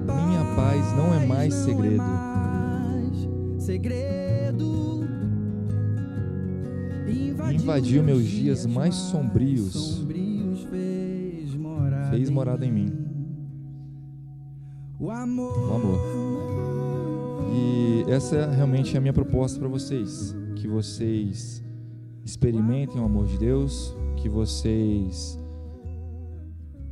paz, 0.55 0.97
não 0.97 1.13
é 1.13 1.25
mais 1.25 1.53
segredo. 1.53 1.97
mais 1.97 3.63
segredo. 3.63 5.03
Invadiu 7.51 8.03
meus 8.03 8.25
dias 8.25 8.65
mais 8.65 8.95
sombrios. 8.95 10.03
fez 12.09 12.29
morada, 12.29 12.65
em 12.65 12.71
mim. 12.71 12.91
O 14.99 15.11
amor, 15.11 15.71
O 15.71 15.75
amor. 15.75 15.99
E 17.53 18.11
essa 18.11 18.35
é 18.35 18.55
realmente 18.55 18.97
a 18.97 19.01
minha 19.01 19.13
proposta 19.13 19.59
para 19.59 19.67
vocês, 19.67 20.35
que 20.55 20.67
vocês 20.67 21.63
experimentem 22.23 23.01
o 23.01 23.05
amor 23.05 23.27
de 23.27 23.37
Deus, 23.37 23.95
que 24.17 24.27
vocês 24.27 25.39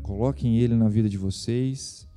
coloquem 0.02 0.58
ele 0.60 0.76
na 0.76 0.88
vida 0.88 1.10
de 1.10 1.18
vocês 1.18 2.08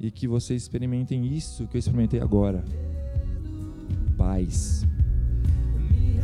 e 0.00 0.10
que 0.10 0.26
vocês 0.26 0.62
experimentem 0.62 1.26
isso 1.26 1.66
que 1.68 1.76
eu 1.76 1.78
experimentei 1.78 2.20
agora. 2.20 2.64
Paz. 4.16 4.86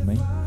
Amém? 0.01 0.40